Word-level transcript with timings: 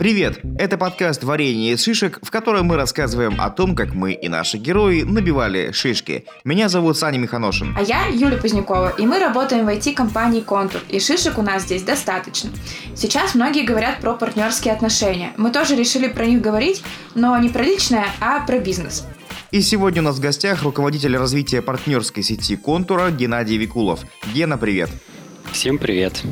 Привет! 0.00 0.40
Это 0.58 0.76
подкаст 0.76 1.24
«Варенье 1.24 1.72
из 1.72 1.82
шишек», 1.82 2.18
в 2.22 2.30
котором 2.30 2.66
мы 2.66 2.76
рассказываем 2.76 3.40
о 3.40 3.48
том, 3.50 3.76
как 3.76 3.94
мы 3.94 4.12
и 4.12 4.28
наши 4.28 4.56
герои 4.56 5.02
набивали 5.02 5.72
шишки. 5.72 6.24
Меня 6.42 6.68
зовут 6.68 6.98
Саня 6.98 7.18
Миханошин. 7.18 7.76
А 7.78 7.82
я 7.82 8.06
Юля 8.06 8.36
Позднякова, 8.36 8.94
и 8.98 9.06
мы 9.06 9.18
работаем 9.18 9.66
в 9.66 9.68
IT-компании 9.68 10.40
«Контур», 10.40 10.80
и 10.88 10.98
шишек 11.00 11.38
у 11.38 11.42
нас 11.42 11.62
здесь 11.62 11.82
достаточно. 11.82 12.50
Сейчас 12.94 13.34
многие 13.34 13.62
говорят 13.62 14.00
про 14.00 14.14
партнерские 14.14 14.74
отношения. 14.74 15.32
Мы 15.36 15.50
тоже 15.50 15.76
решили 15.76 16.08
про 16.08 16.26
них 16.26 16.40
говорить, 16.40 16.82
но 17.14 17.38
не 17.38 17.48
про 17.48 17.62
личное, 17.62 18.06
а 18.20 18.44
про 18.46 18.58
бизнес. 18.58 19.06
И 19.50 19.62
сегодня 19.62 20.00
у 20.00 20.04
нас 20.04 20.16
в 20.16 20.20
гостях 20.20 20.62
руководитель 20.62 21.16
развития 21.16 21.60
партнерской 21.60 22.22
сети 22.22 22.54
«Контура» 22.54 23.10
Геннадий 23.10 23.56
Викулов. 23.56 24.00
Гена, 24.32 24.56
привет! 24.56 24.90
Всем 25.50 25.76
привет! 25.78 26.22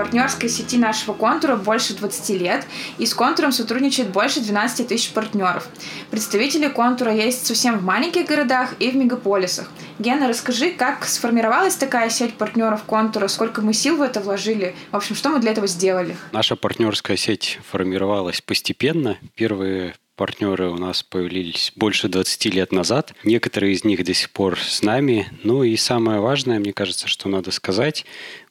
Партнерской 0.00 0.48
сети 0.48 0.78
нашего 0.78 1.12
контура 1.12 1.56
больше 1.56 1.94
20 1.94 2.40
лет, 2.40 2.66
и 2.96 3.04
с 3.04 3.12
контуром 3.12 3.52
сотрудничает 3.52 4.08
больше 4.08 4.40
12 4.40 4.88
тысяч 4.88 5.10
партнеров. 5.10 5.68
Представители 6.10 6.68
контура 6.68 7.12
есть 7.12 7.46
совсем 7.46 7.78
в 7.78 7.84
маленьких 7.84 8.26
городах 8.26 8.74
и 8.78 8.90
в 8.90 8.96
мегаполисах. 8.96 9.70
Гена, 9.98 10.26
расскажи, 10.28 10.70
как 10.70 11.04
сформировалась 11.04 11.74
такая 11.76 12.08
сеть 12.08 12.32
партнеров 12.32 12.84
контура, 12.84 13.28
сколько 13.28 13.60
мы 13.60 13.74
сил 13.74 13.98
в 13.98 14.02
это 14.02 14.20
вложили, 14.20 14.74
в 14.90 14.96
общем, 14.96 15.14
что 15.14 15.28
мы 15.28 15.38
для 15.38 15.50
этого 15.52 15.66
сделали? 15.66 16.16
Наша 16.32 16.56
партнерская 16.56 17.18
сеть 17.18 17.58
формировалась 17.70 18.40
постепенно. 18.40 19.18
Первые 19.34 19.96
партнеры 20.16 20.70
у 20.70 20.76
нас 20.76 21.02
появились 21.02 21.72
больше 21.76 22.08
20 22.08 22.46
лет 22.54 22.72
назад. 22.72 23.12
Некоторые 23.24 23.74
из 23.74 23.84
них 23.84 24.02
до 24.02 24.14
сих 24.14 24.30
пор 24.30 24.58
с 24.58 24.82
нами. 24.82 25.28
Ну 25.44 25.62
и 25.62 25.76
самое 25.76 26.20
важное, 26.20 26.58
мне 26.58 26.72
кажется, 26.72 27.06
что 27.06 27.28
надо 27.28 27.50
сказать, 27.50 28.06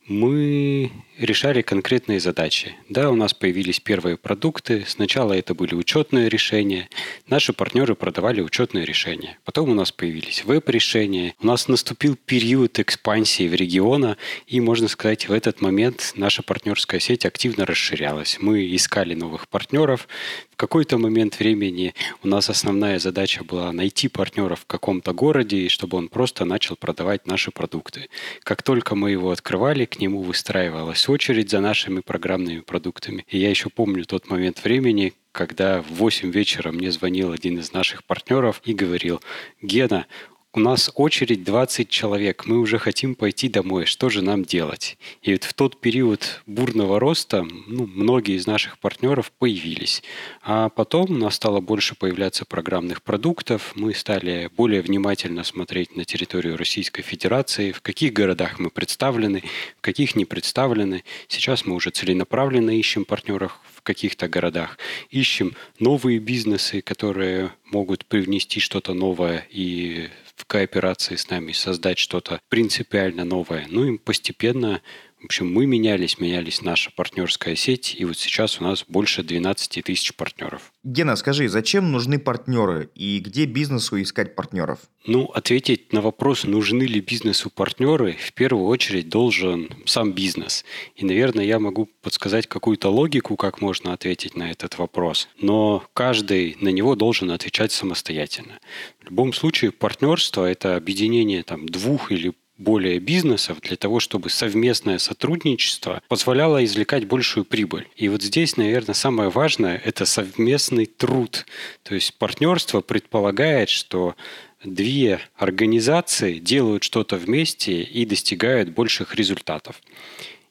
мы 0.09 0.91
решали 1.19 1.61
конкретные 1.61 2.19
задачи. 2.19 2.75
Да, 2.87 3.09
у 3.09 3.15
нас 3.15 3.33
появились 3.33 3.79
первые 3.79 4.17
продукты. 4.17 4.85
Сначала 4.87 5.33
это 5.33 5.53
были 5.53 5.75
учетные 5.75 6.29
решения. 6.29 6.89
Наши 7.27 7.53
партнеры 7.53 7.95
продавали 7.95 8.41
учетные 8.41 8.85
решения. 8.85 9.37
Потом 9.43 9.69
у 9.69 9.73
нас 9.73 9.91
появились 9.91 10.45
веб-решения. 10.45 11.35
У 11.41 11.47
нас 11.47 11.67
наступил 11.67 12.15
период 12.15 12.79
экспансии 12.79 13.47
в 13.47 13.53
региона. 13.53 14.17
И, 14.47 14.61
можно 14.61 14.87
сказать, 14.87 15.27
в 15.27 15.33
этот 15.33 15.61
момент 15.61 16.13
наша 16.15 16.41
партнерская 16.41 16.99
сеть 16.99 17.25
активно 17.25 17.65
расширялась. 17.65 18.37
Мы 18.39 18.73
искали 18.75 19.13
новых 19.13 19.47
партнеров. 19.49 20.07
В 20.51 20.55
какой-то 20.55 20.97
момент 20.97 21.39
времени 21.39 21.93
у 22.23 22.27
нас 22.27 22.49
основная 22.49 22.99
задача 22.99 23.43
была 23.43 23.71
найти 23.71 24.07
партнера 24.07 24.55
в 24.55 24.65
каком-то 24.65 25.13
городе, 25.13 25.69
чтобы 25.69 25.97
он 25.97 26.09
просто 26.09 26.45
начал 26.45 26.75
продавать 26.75 27.27
наши 27.27 27.51
продукты. 27.51 28.09
Как 28.43 28.63
только 28.63 28.95
мы 28.95 29.11
его 29.11 29.31
открывали, 29.31 29.85
к 29.85 29.99
нему 29.99 30.21
выстраивалась 30.21 31.08
очередь 31.11 31.49
за 31.49 31.59
нашими 31.59 32.01
программными 32.01 32.59
продуктами. 32.59 33.25
И 33.27 33.37
я 33.37 33.49
еще 33.49 33.69
помню 33.69 34.05
тот 34.05 34.29
момент 34.29 34.63
времени, 34.63 35.13
когда 35.31 35.81
в 35.81 35.91
8 35.95 36.31
вечера 36.31 36.71
мне 36.71 36.91
звонил 36.91 37.31
один 37.31 37.59
из 37.59 37.73
наших 37.73 38.03
партнеров 38.03 38.61
и 38.65 38.73
говорил, 38.73 39.21
Гена, 39.61 40.05
у 40.53 40.59
нас 40.59 40.91
очередь 40.95 41.43
20 41.43 41.89
человек, 41.89 42.47
мы 42.47 42.57
уже 42.57 42.79
хотим 42.79 43.13
пойти 43.13 43.49
домой, 43.49 43.85
что 43.85 44.09
же 44.09 44.23
нам 44.23 44.43
делать? 44.43 44.97
И 45.21 45.33
вот 45.33 45.43
в 45.43 45.53
тот 45.53 45.79
период 45.79 46.41
бурного 46.47 46.99
роста 46.99 47.45
ну, 47.67 47.85
многие 47.85 48.35
из 48.35 48.47
наших 48.47 48.79
партнеров 48.79 49.31
появились. 49.37 50.01
А 50.41 50.69
потом 50.69 51.11
у 51.11 51.17
нас 51.17 51.35
стало 51.35 51.59
больше 51.59 51.93
появляться 51.93 52.45
программных 52.45 53.03
продуктов, 53.03 53.73
мы 53.75 53.93
стали 53.93 54.49
более 54.57 54.81
внимательно 54.81 55.43
смотреть 55.43 55.95
на 55.95 56.03
территорию 56.03 56.57
Российской 56.57 57.03
Федерации, 57.03 57.71
в 57.71 57.81
каких 57.81 58.13
городах 58.13 58.57
мы 58.57 58.71
представлены, 58.71 59.43
в 59.77 59.81
каких 59.81 60.15
не 60.15 60.25
представлены. 60.25 61.03
Сейчас 61.27 61.65
мы 61.65 61.75
уже 61.75 61.91
целенаправленно 61.91 62.71
ищем 62.71 63.05
партнеров 63.05 63.59
в 63.75 63.83
каких-то 63.83 64.27
городах, 64.27 64.79
ищем 65.11 65.55
новые 65.77 66.17
бизнесы, 66.17 66.81
которые 66.81 67.51
могут 67.65 68.05
привнести 68.05 68.59
что-то 68.59 68.95
новое 68.95 69.45
и 69.51 70.09
в 70.39 70.45
кооперации 70.45 71.15
с 71.15 71.29
нами 71.29 71.51
создать 71.51 71.97
что-то 71.97 72.39
принципиально 72.49 73.25
новое. 73.25 73.67
Ну 73.69 73.83
и 73.85 73.97
постепенно 73.97 74.81
в 75.21 75.25
общем, 75.25 75.51
мы 75.51 75.65
менялись, 75.65 76.17
менялись 76.19 76.61
наша 76.61 76.91
партнерская 76.91 77.55
сеть, 77.55 77.95
и 77.97 78.05
вот 78.05 78.17
сейчас 78.17 78.61
у 78.61 78.63
нас 78.63 78.85
больше 78.87 79.21
12 79.21 79.83
тысяч 79.83 80.13
партнеров. 80.15 80.71
Гена, 80.83 81.17
скажи, 81.17 81.49
зачем 81.49 81.91
нужны 81.91 82.19
партнеры 82.19 82.89
и 82.95 83.19
где 83.19 83.45
бизнесу 83.45 84.01
искать 84.01 84.35
партнеров? 84.35 84.79
Ну, 85.05 85.25
ответить 85.25 85.91
на 85.91 85.99
вопрос, 86.01 86.45
нужны 86.45 86.83
ли 86.83 87.01
бизнесу 87.01 87.49
партнеры, 87.49 88.13
в 88.13 88.33
первую 88.33 88.67
очередь 88.67 89.09
должен 89.09 89.69
сам 89.85 90.13
бизнес. 90.13 90.63
И, 90.95 91.03
наверное, 91.03 91.43
я 91.43 91.59
могу 91.59 91.89
подсказать 92.01 92.47
какую-то 92.47 92.89
логику, 92.89 93.35
как 93.35 93.59
можно 93.59 93.91
ответить 93.91 94.37
на 94.37 94.49
этот 94.51 94.77
вопрос. 94.77 95.27
Но 95.37 95.83
каждый 95.93 96.55
на 96.61 96.69
него 96.69 96.95
должен 96.95 97.31
отвечать 97.31 97.73
самостоятельно. 97.73 98.59
В 99.01 99.09
любом 99.09 99.33
случае, 99.33 99.71
партнерство– 99.71 100.45
это 100.49 100.77
объединение 100.77 101.43
там, 101.43 101.67
двух 101.67 102.13
или 102.13 102.33
более 102.59 102.99
бизнесов 102.99 103.61
для 103.61 103.77
того, 103.77 103.99
чтобы 103.99 104.29
совместное 104.29 104.99
сотрудничество 104.99 106.03
позволяло 106.09 106.63
извлекать 106.63 107.05
большую 107.05 107.45
прибыль. 107.45 107.87
И 107.95 108.09
вот 108.09 108.21
здесь, 108.21 108.57
наверное, 108.57 108.93
самое 108.93 109.29
важное– 109.29 109.81
это 109.85 110.05
совместный 110.05 110.85
труд. 110.85 111.45
То 111.83 111.95
есть 111.95 112.13
партнерство 112.15 112.81
предполагает, 112.81 113.69
что 113.69 114.15
две 114.63 115.21
организации 115.37 116.37
делают 116.37 116.83
что-то 116.83 117.15
вместе 117.15 117.81
и 117.81 118.05
достигают 118.05 118.69
больших 118.69 119.15
результатов. 119.15 119.81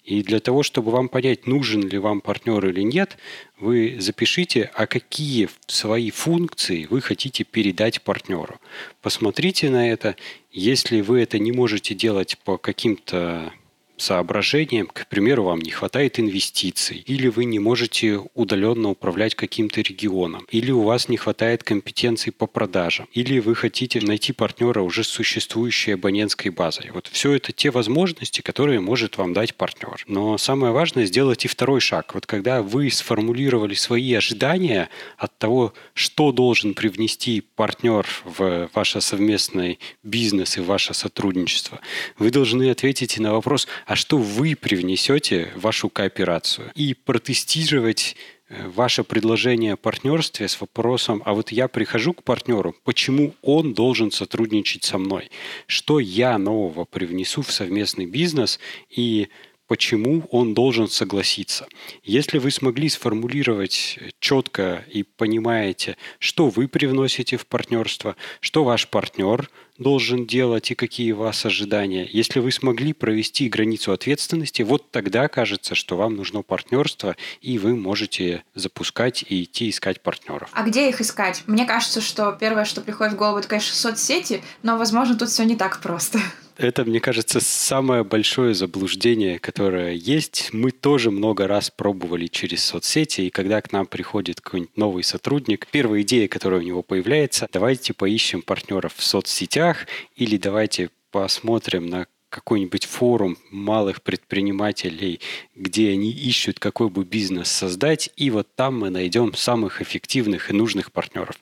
И 0.08 0.22
для 0.22 0.40
того, 0.40 0.62
чтобы 0.62 0.90
вам 0.90 1.10
понять, 1.10 1.46
нужен 1.46 1.86
ли 1.86 1.98
вам 1.98 2.22
партнер 2.22 2.66
или 2.66 2.80
нет, 2.80 3.18
вы 3.60 3.96
запишите, 3.98 4.70
а 4.72 4.86
какие 4.86 5.50
свои 5.66 6.10
функции 6.10 6.86
вы 6.88 7.02
хотите 7.02 7.44
передать 7.44 8.00
партнеру. 8.00 8.58
Посмотрите 9.02 9.68
на 9.68 9.90
это. 9.90 10.16
Если 10.50 11.02
вы 11.02 11.20
это 11.20 11.38
не 11.38 11.52
можете 11.52 11.94
делать 11.94 12.38
по 12.42 12.56
каким-то 12.56 13.52
соображениям, 13.98 14.86
к 14.86 15.06
примеру, 15.08 15.44
вам 15.44 15.60
не 15.60 15.70
хватает 15.70 16.18
инвестиций, 16.18 17.02
или 17.06 17.28
вы 17.28 17.44
не 17.44 17.58
можете 17.58 18.20
удаленно 18.34 18.90
управлять 18.90 19.34
каким-то 19.34 19.80
регионом, 19.80 20.46
или 20.50 20.70
у 20.70 20.82
вас 20.82 21.08
не 21.08 21.16
хватает 21.16 21.62
компетенций 21.62 22.32
по 22.32 22.46
продажам, 22.46 23.08
или 23.12 23.38
вы 23.40 23.54
хотите 23.54 24.00
найти 24.00 24.32
партнера 24.32 24.80
уже 24.80 25.04
с 25.04 25.08
существующей 25.08 25.92
абонентской 25.92 26.50
базой. 26.50 26.90
Вот 26.92 27.08
все 27.08 27.32
это 27.32 27.52
те 27.52 27.70
возможности, 27.70 28.40
которые 28.40 28.80
может 28.80 29.18
вам 29.18 29.32
дать 29.32 29.54
партнер. 29.54 30.04
Но 30.06 30.38
самое 30.38 30.72
важное 30.72 31.06
сделать 31.06 31.44
и 31.44 31.48
второй 31.48 31.80
шаг. 31.80 32.14
Вот 32.14 32.26
когда 32.26 32.62
вы 32.62 32.90
сформулировали 32.90 33.74
свои 33.74 34.14
ожидания 34.14 34.88
от 35.16 35.36
того, 35.38 35.74
что 35.94 36.32
должен 36.32 36.74
привнести 36.74 37.42
партнер 37.56 38.06
в 38.24 38.68
ваш 38.72 38.88
совместный 39.00 39.78
бизнес 40.02 40.56
и 40.56 40.60
ваше 40.60 40.94
сотрудничество, 40.94 41.80
вы 42.18 42.30
должны 42.30 42.70
ответить 42.70 43.18
на 43.18 43.32
вопрос, 43.32 43.66
а 43.88 43.96
что 43.96 44.18
вы 44.18 44.54
привнесете 44.54 45.50
в 45.56 45.62
вашу 45.62 45.88
кооперацию. 45.88 46.70
И 46.74 46.92
протестировать 46.92 48.16
э, 48.50 48.68
ваше 48.68 49.02
предложение 49.02 49.72
о 49.72 49.76
партнерстве 49.78 50.46
с 50.46 50.60
вопросом, 50.60 51.22
а 51.24 51.32
вот 51.32 51.52
я 51.52 51.68
прихожу 51.68 52.12
к 52.12 52.22
партнеру, 52.22 52.76
почему 52.84 53.34
он 53.40 53.72
должен 53.72 54.10
сотрудничать 54.10 54.84
со 54.84 54.98
мной? 54.98 55.30
Что 55.66 56.00
я 56.00 56.36
нового 56.36 56.84
привнесу 56.84 57.40
в 57.40 57.50
совместный 57.50 58.04
бизнес 58.04 58.60
и 58.90 59.28
почему 59.68 60.26
он 60.32 60.54
должен 60.54 60.88
согласиться. 60.88 61.68
Если 62.02 62.38
вы 62.38 62.50
смогли 62.50 62.88
сформулировать 62.88 63.98
четко 64.18 64.84
и 64.90 65.02
понимаете, 65.04 65.96
что 66.18 66.48
вы 66.48 66.66
привносите 66.66 67.36
в 67.36 67.46
партнерство, 67.46 68.16
что 68.40 68.64
ваш 68.64 68.88
партнер 68.88 69.48
должен 69.78 70.26
делать 70.26 70.70
и 70.70 70.74
какие 70.74 71.12
у 71.12 71.18
вас 71.18 71.46
ожидания. 71.46 72.08
Если 72.10 72.40
вы 72.40 72.50
смогли 72.50 72.92
провести 72.92 73.48
границу 73.48 73.92
ответственности, 73.92 74.62
вот 74.62 74.90
тогда 74.90 75.28
кажется, 75.28 75.74
что 75.74 75.96
вам 75.96 76.16
нужно 76.16 76.42
партнерство, 76.42 77.16
и 77.40 77.58
вы 77.58 77.76
можете 77.76 78.42
запускать 78.54 79.24
и 79.28 79.44
идти 79.44 79.70
искать 79.70 80.00
партнеров. 80.02 80.50
А 80.52 80.64
где 80.64 80.88
их 80.88 81.00
искать? 81.00 81.44
Мне 81.46 81.64
кажется, 81.64 82.00
что 82.00 82.32
первое, 82.32 82.64
что 82.64 82.80
приходит 82.80 83.14
в 83.14 83.16
голову, 83.16 83.38
это, 83.38 83.48
конечно, 83.48 83.74
соцсети, 83.74 84.42
но, 84.62 84.76
возможно, 84.76 85.16
тут 85.16 85.28
все 85.28 85.44
не 85.44 85.54
так 85.54 85.80
просто. 85.80 86.18
Это, 86.58 86.84
мне 86.84 86.98
кажется, 86.98 87.38
самое 87.38 88.02
большое 88.02 88.52
заблуждение, 88.52 89.38
которое 89.38 89.92
есть. 89.92 90.48
Мы 90.52 90.72
тоже 90.72 91.12
много 91.12 91.46
раз 91.46 91.70
пробовали 91.70 92.26
через 92.26 92.64
соцсети, 92.64 93.20
и 93.20 93.30
когда 93.30 93.62
к 93.62 93.70
нам 93.70 93.86
приходит 93.86 94.40
какой-нибудь 94.40 94.76
новый 94.76 95.04
сотрудник, 95.04 95.68
первая 95.70 96.02
идея, 96.02 96.26
которая 96.26 96.58
у 96.58 96.64
него 96.64 96.82
появляется, 96.82 97.48
давайте 97.52 97.94
поищем 97.94 98.42
партнеров 98.42 98.94
в 98.96 99.04
соцсетях 99.04 99.86
или 100.16 100.36
давайте 100.36 100.90
посмотрим 101.12 101.86
на 101.86 102.08
какой-нибудь 102.28 102.86
форум 102.86 103.38
малых 103.52 104.02
предпринимателей, 104.02 105.20
где 105.54 105.92
они 105.92 106.10
ищут, 106.10 106.58
какой 106.58 106.90
бы 106.90 107.04
бизнес 107.04 107.48
создать, 107.48 108.10
и 108.16 108.30
вот 108.30 108.48
там 108.56 108.80
мы 108.80 108.90
найдем 108.90 109.32
самых 109.34 109.80
эффективных 109.80 110.50
и 110.50 110.54
нужных 110.54 110.90
партнеров. 110.90 111.38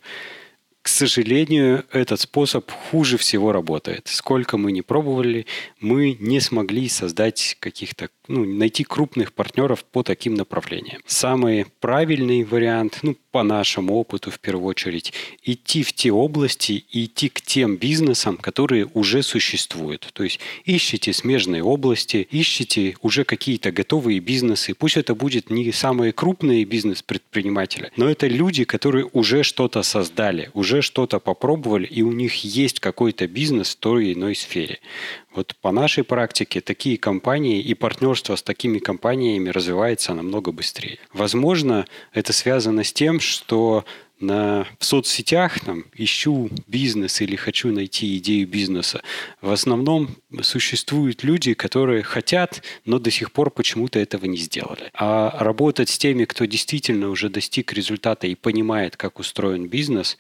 К 0.87 0.89
сожалению, 0.89 1.85
этот 1.91 2.21
способ 2.21 2.71
хуже 2.71 3.19
всего 3.19 3.51
работает. 3.51 4.07
Сколько 4.07 4.57
мы 4.57 4.71
не 4.71 4.83
пробовали, 4.83 5.45
мы 5.81 6.17
не 6.21 6.39
смогли 6.39 6.89
создать 6.89 7.57
каких-то, 7.59 8.09
ну, 8.29 8.45
найти 8.45 8.85
крупных 8.85 9.33
партнеров 9.33 9.85
по 9.85 10.03
таким 10.03 10.35
направлениям. 10.35 11.03
Самый 11.07 11.67
правильный 11.81 12.45
вариант, 12.45 13.01
ну, 13.03 13.17
по 13.31 13.43
нашему 13.43 13.97
опыту 13.97 14.31
в 14.31 14.41
первую 14.41 14.69
очередь, 14.69 15.13
идти 15.43 15.83
в 15.83 15.93
те 15.93 16.11
области 16.11 16.85
и 16.91 17.05
идти 17.05 17.29
к 17.29 17.41
тем 17.41 17.77
бизнесам, 17.77 18.37
которые 18.37 18.89
уже 18.95 19.23
существуют. 19.23 20.09
То 20.13 20.25
есть 20.25 20.41
ищите 20.65 21.13
смежные 21.13 21.63
области, 21.63 22.27
ищите 22.31 22.97
уже 23.03 23.25
какие-то 23.25 23.73
готовые 23.73 24.21
бизнесы. 24.21 24.75
Пусть 24.75 24.97
это 24.97 25.15
будет 25.15 25.51
не 25.51 25.71
самые 25.73 26.13
крупные 26.13 26.65
бизнес-предприниматели, 26.65 27.93
но 27.97 28.09
это 28.09 28.27
люди, 28.27 28.65
которые 28.65 29.09
уже 29.13 29.43
что-то 29.43 29.83
создали, 29.83 30.51
уже 30.55 30.81
что-то 30.81 31.19
попробовали, 31.19 31.87
и 31.87 32.03
у 32.03 32.13
них 32.13 32.45
есть 32.45 32.81
какой-то 32.81 33.27
бизнес 33.27 33.75
в 33.75 33.77
той 33.77 34.07
или 34.07 34.15
иной 34.15 34.35
сфере. 34.35 34.79
Вот 35.37 35.55
по 35.61 35.71
нашей 35.71 36.03
практике 36.03 36.63
такие 36.63 36.97
компании 36.97 37.61
и 37.61 37.75
партнерство 37.75 38.37
с 38.37 38.43
такими 38.43 38.79
компаниями 38.79 39.51
развивается 39.51 40.15
намного 40.15 40.51
быстрее. 40.51 40.99
Возможно, 41.13 41.85
это 42.15 42.33
связано 42.33 42.83
с 42.85 42.93
тем, 42.93 43.21
что 43.21 43.85
на, 44.19 44.67
в 44.79 44.85
соцсетях 44.87 45.61
там, 45.61 45.85
ищу 45.95 46.49
бизнес 46.67 47.21
или 47.21 47.37
хочу 47.37 47.71
найти 47.71 48.17
идею 48.17 48.49
бизнеса, 48.49 49.03
в 49.43 49.51
основном 49.51 50.17
существуют 50.41 51.23
люди, 51.23 51.53
которые 51.53 52.03
хотят, 52.03 52.63
но 52.87 52.99
до 52.99 53.11
сих 53.11 53.31
пор 53.31 53.51
почему-то 53.51 53.99
этого 53.99 54.25
не 54.25 54.39
сделали. 54.39 54.91
А 54.95 55.37
работать 55.39 55.91
с 55.91 55.99
теми, 55.99 56.25
кто 56.25 56.47
действительно 56.47 57.11
уже 57.11 57.29
достиг 57.29 57.75
результата 57.75 58.27
и 58.27 58.35
понимает, 58.35 58.97
как 58.97 59.19
устроен 59.19 59.69
бизнес, 59.69 60.17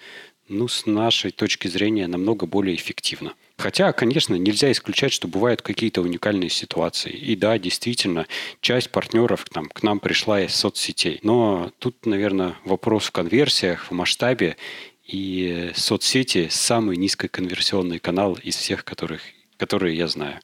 ну, 0.48 0.68
с 0.68 0.86
нашей 0.86 1.30
точки 1.30 1.68
зрения, 1.68 2.06
намного 2.06 2.46
более 2.46 2.76
эффективно. 2.76 3.34
Хотя, 3.58 3.92
конечно, 3.92 4.34
нельзя 4.34 4.70
исключать, 4.70 5.12
что 5.12 5.28
бывают 5.28 5.62
какие-то 5.62 6.02
уникальные 6.02 6.50
ситуации. 6.50 7.10
И 7.12 7.36
да, 7.36 7.58
действительно, 7.58 8.26
часть 8.60 8.90
партнеров 8.90 9.44
там, 9.50 9.66
к 9.66 9.82
нам 9.82 9.98
пришла 9.98 10.42
из 10.42 10.54
соцсетей. 10.54 11.20
Но 11.22 11.72
тут, 11.78 12.04
наверное, 12.04 12.56
вопрос 12.64 13.06
в 13.06 13.12
конверсиях, 13.12 13.90
в 13.90 13.92
масштабе. 13.92 14.56
И 15.04 15.70
соцсети– 15.74 16.48
самый 16.50 16.96
низкоконверсионный 16.96 17.98
канал 17.98 18.38
из 18.42 18.56
всех, 18.56 18.84
которых, 18.84 19.22
которые 19.56 19.96
я 19.96 20.08
знаю. 20.08 20.40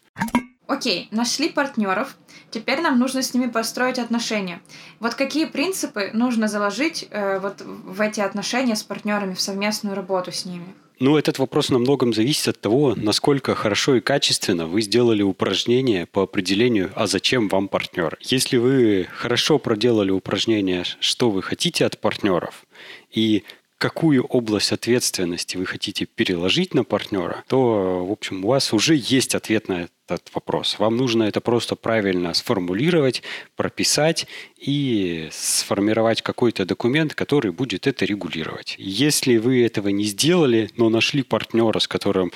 Окей, 0.73 1.09
нашли 1.11 1.51
партнеров, 1.51 2.17
теперь 2.51 2.81
нам 2.81 2.99
нужно 2.99 3.23
с 3.23 3.35
ними 3.35 3.47
построить 3.51 3.99
отношения. 3.99 4.63
Вот 5.01 5.15
какие 5.15 5.45
принципы 5.45 6.09
нужно 6.15 6.49
заложить 6.49 7.07
э, 7.11 7.41
вот 7.41 7.61
в 7.61 8.01
эти 8.01 8.21
отношения 8.21 8.75
с 8.75 8.83
партнерами, 8.83 9.35
в 9.35 9.41
совместную 9.43 9.95
работу 9.95 10.33
с 10.33 10.47
ними? 10.47 10.65
Ну, 10.99 11.19
этот 11.19 11.39
вопрос 11.39 11.69
на 11.69 11.79
многом 11.79 12.15
зависит 12.15 12.49
от 12.49 12.61
того, 12.63 12.95
насколько 12.97 13.55
хорошо 13.55 13.97
и 13.97 14.01
качественно 14.01 14.67
вы 14.67 14.81
сделали 14.81 15.21
упражнение 15.21 16.07
по 16.07 16.23
определению, 16.23 16.91
а 16.95 17.07
зачем 17.07 17.49
вам 17.49 17.69
партнер. 17.69 18.17
Если 18.23 18.57
вы 18.57 19.07
хорошо 19.15 19.59
проделали 19.59 20.11
упражнение, 20.11 20.85
что 21.01 21.31
вы 21.31 21.43
хотите 21.43 21.85
от 21.85 21.99
партнеров, 21.99 22.65
и 23.11 23.45
какую 23.83 24.25
область 24.27 24.71
ответственности 24.71 25.57
вы 25.57 25.67
хотите 25.67 26.07
переложить 26.07 26.73
на 26.73 26.85
партнера, 26.85 27.43
то, 27.49 28.07
в 28.07 28.13
общем, 28.13 28.45
у 28.45 28.49
вас 28.49 28.73
уже 28.73 28.95
есть 28.95 29.35
ответ 29.35 29.67
на 29.67 29.89
этот 30.07 30.33
вопрос. 30.33 30.79
Вам 30.79 30.97
нужно 30.97 31.25
это 31.25 31.41
просто 31.41 31.75
правильно 31.75 32.33
сформулировать, 32.33 33.25
прописать 33.57 34.29
и 34.57 35.29
сформировать 35.33 36.23
какой-то 36.23 36.65
документ, 36.65 37.17
который 37.17 37.51
будет 37.51 37.89
это 37.89 38.05
регулировать. 38.05 38.77
Если 38.79 39.37
вы 39.39 39.65
этого 39.65 39.89
не 39.89 40.05
сделали, 40.05 40.71
но 40.77 40.89
нашли 40.89 41.25
партнера, 41.25 41.81
с 41.81 41.89
которым 41.89 42.31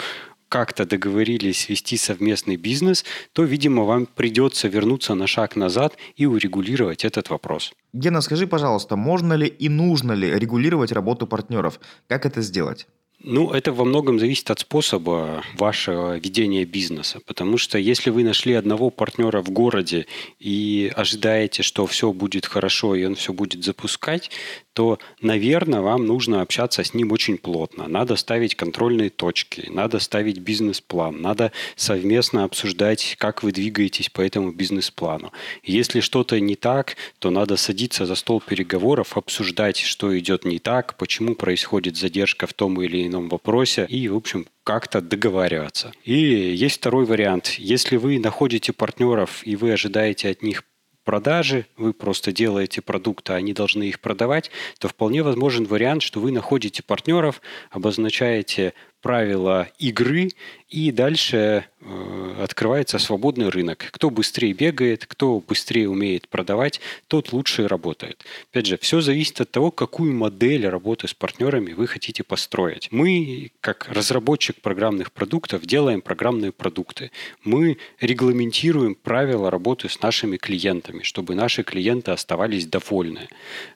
как-то 0.48 0.84
договорились 0.84 1.69
вести 1.69 1.96
совместный 1.96 2.56
бизнес, 2.56 3.04
то, 3.32 3.44
видимо, 3.44 3.84
вам 3.84 4.06
придется 4.06 4.69
вернуться 4.69 5.14
на 5.14 5.26
шаг 5.26 5.56
назад 5.56 5.96
и 6.16 6.26
урегулировать 6.26 7.04
этот 7.04 7.31
вопрос. 7.31 7.72
Гена, 7.93 8.20
скажи, 8.20 8.46
пожалуйста, 8.46 8.96
можно 8.96 9.34
ли 9.34 9.46
и 9.46 9.69
нужно 9.69 10.12
ли 10.12 10.31
регулировать 10.38 10.93
работу 10.93 11.26
партнеров? 11.26 11.81
Как 12.08 12.26
это 12.26 12.43
сделать? 12.43 12.87
Ну, 13.19 13.51
это 13.51 13.73
во 13.73 13.85
многом 13.85 14.19
зависит 14.19 14.51
от 14.51 14.61
способа 14.61 15.43
вашего 15.57 16.19
ведения 16.19 16.65
бизнеса. 16.65 17.21
Потому 17.27 17.57
что 17.57 17.79
если 17.79 18.11
вы 18.11 18.23
нашли 18.23 18.53
одного 18.53 18.91
партнера 18.91 19.41
в 19.41 19.51
городе 19.51 20.07
и 20.39 20.93
ожидаете, 20.95 21.63
что 21.63 21.87
все 21.87 22.13
будет 22.13 22.45
хорошо 22.45 22.95
и 22.95 23.05
он 23.05 23.15
все 23.15 23.33
будет 23.33 23.65
запускать, 23.65 24.31
то, 24.77 24.99
наверное, 25.23 25.81
вам 25.81 26.05
нужно 26.05 26.43
общаться 26.43 26.85
с 26.85 26.93
ним 26.93 27.11
очень 27.11 27.39
плотно. 27.39 27.89
Надо 27.89 28.15
ставить 28.17 28.55
контрольные 28.55 29.09
точки, 29.09 29.71
надо 29.71 29.99
ставить 30.01 30.39
бизнес-план, 30.39 31.23
надо 31.23 31.51
совместно 31.77 32.45
обсуждать, 32.45 33.17
как 33.19 33.43
вы 33.43 33.53
двигаетесь 33.53 34.11
по 34.11 34.21
этому 34.21 34.53
бизнес-плану. 34.53 35.33
Если 35.63 36.01
что-то 36.01 36.39
не 36.41 36.57
так, 36.57 36.97
то 37.19 37.31
надо 37.31 37.57
садиться 37.57 38.05
за 38.05 38.15
стол 38.15 38.43
переговоров, 38.47 39.17
обсуждать, 39.17 39.79
что 39.79 40.17
идет 40.19 40.45
не 40.45 40.59
так, 40.59 40.99
почему 40.99 41.35
происходит 41.35 41.97
задержка 41.97 42.47
в 42.47 42.53
том 42.53 42.83
или 42.83 43.06
ином 43.06 43.29
вопросе 43.29 43.87
и, 43.88 44.08
в 44.08 44.17
общем, 44.17 44.47
как-то 44.64 45.00
договариваться. 45.00 45.93
И 46.05 46.14
есть 46.14 46.76
второй 46.76 47.05
вариант. 47.05 47.55
Если 47.58 47.97
вы 47.97 48.19
находите 48.19 48.73
партнеров 48.73 49.47
и 49.47 49.56
вы 49.56 49.73
ожидаете 49.73 50.31
от 50.31 50.43
них 50.43 50.64
продажи, 51.06 51.67
вы 51.76 51.94
просто 51.94 52.32
делаете 52.32 52.82
продукты, 52.82 53.32
они 53.32 53.53
должны 53.53 53.85
их 53.85 54.00
продавать, 54.00 54.50
то 54.79 54.88
вполне 54.88 55.23
возможен 55.23 55.64
вариант, 55.64 56.03
что 56.03 56.20
вы 56.20 56.32
находите 56.32 56.82
партнеров, 56.82 57.41
обозначаете 57.70 58.75
правила 59.06 59.69
игры, 59.79 60.31
и 60.69 60.91
дальше 60.91 61.64
э, 61.81 62.35
открывается 62.43 62.99
свободный 62.99 63.50
рынок. 63.50 63.87
Кто 63.93 64.11
быстрее 64.11 64.53
бегает, 64.53 65.06
кто 65.06 65.38
быстрее 65.38 65.88
умеет 65.88 66.29
продавать, 66.29 66.81
тот 67.06 67.32
лучше 67.32 67.69
работает. 67.69 68.25
Опять 68.50 68.67
же, 68.67 68.79
все 68.79 69.00
зависит 69.00 69.41
от 69.41 69.53
того, 69.53 69.70
какую 69.70 70.12
модель 70.12 70.67
работы 70.67 71.06
с 71.06 71.14
партнерами 71.14 71.73
вы 71.73 71.87
хотите 71.87 72.25
построить. 72.25 72.88
Мы, 72.91 73.53
как 73.61 73.87
разработчик 73.88 74.61
программных 74.61 75.12
продуктов, 75.12 75.64
делаем 75.64 76.00
программные 76.00 76.50
продукты. 76.50 77.12
Мы 77.44 77.79
регламентируем 78.00 78.97
правила 78.97 79.53
работы 79.53 79.88
с 79.88 80.03
нашими 80.03 80.37
клиентами, 80.37 81.05
чтобы 81.05 81.37
наши 81.37 81.62
клиенты 81.62 82.11
оставались 82.11 82.67
довольны. 82.67 83.29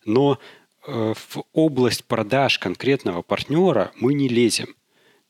Но 0.04 0.40
э, 0.88 1.14
в 1.14 1.44
область 1.52 2.04
продаж 2.06 2.58
конкретного 2.58 3.22
партнера 3.22 3.92
мы 3.94 4.14
не 4.14 4.26
лезем. 4.28 4.74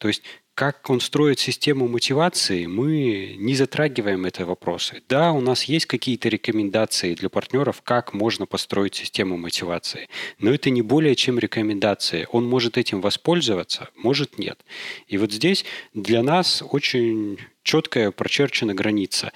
То 0.00 0.09
есть 0.09 0.23
как 0.54 0.90
он 0.90 1.00
строит 1.00 1.38
систему 1.38 1.88
мотивации, 1.88 2.66
мы 2.66 3.35
не 3.38 3.54
затрагиваем 3.54 4.26
эти 4.26 4.42
вопросы. 4.42 5.02
Да, 5.09 5.33
у 5.33 5.40
нас 5.40 5.64
есть 5.64 5.87
какие-то 5.87 6.28
рекомендации 6.28 7.14
для 7.14 7.30
партнеров, 7.30 7.80
как 7.83 8.12
можно 8.12 8.45
построить 8.45 8.95
систему 8.95 9.38
мотивации, 9.38 10.11
но 10.38 10.52
это 10.52 10.69
не 10.69 10.83
более 10.83 11.14
чем 11.14 11.38
рекомендации. 11.38 12.28
Он 12.30 12.47
может 12.47 12.76
этим 12.76 13.00
воспользоваться, 13.00 13.88
может 13.97 14.38
нет. 14.38 14.61
И 15.07 15.16
вот 15.16 15.33
здесь 15.33 15.64
для 15.95 16.23
нас 16.23 16.62
очень 16.69 17.38
четкая 17.62 18.11
прочерчена 18.11 18.75
граница, 18.75 19.33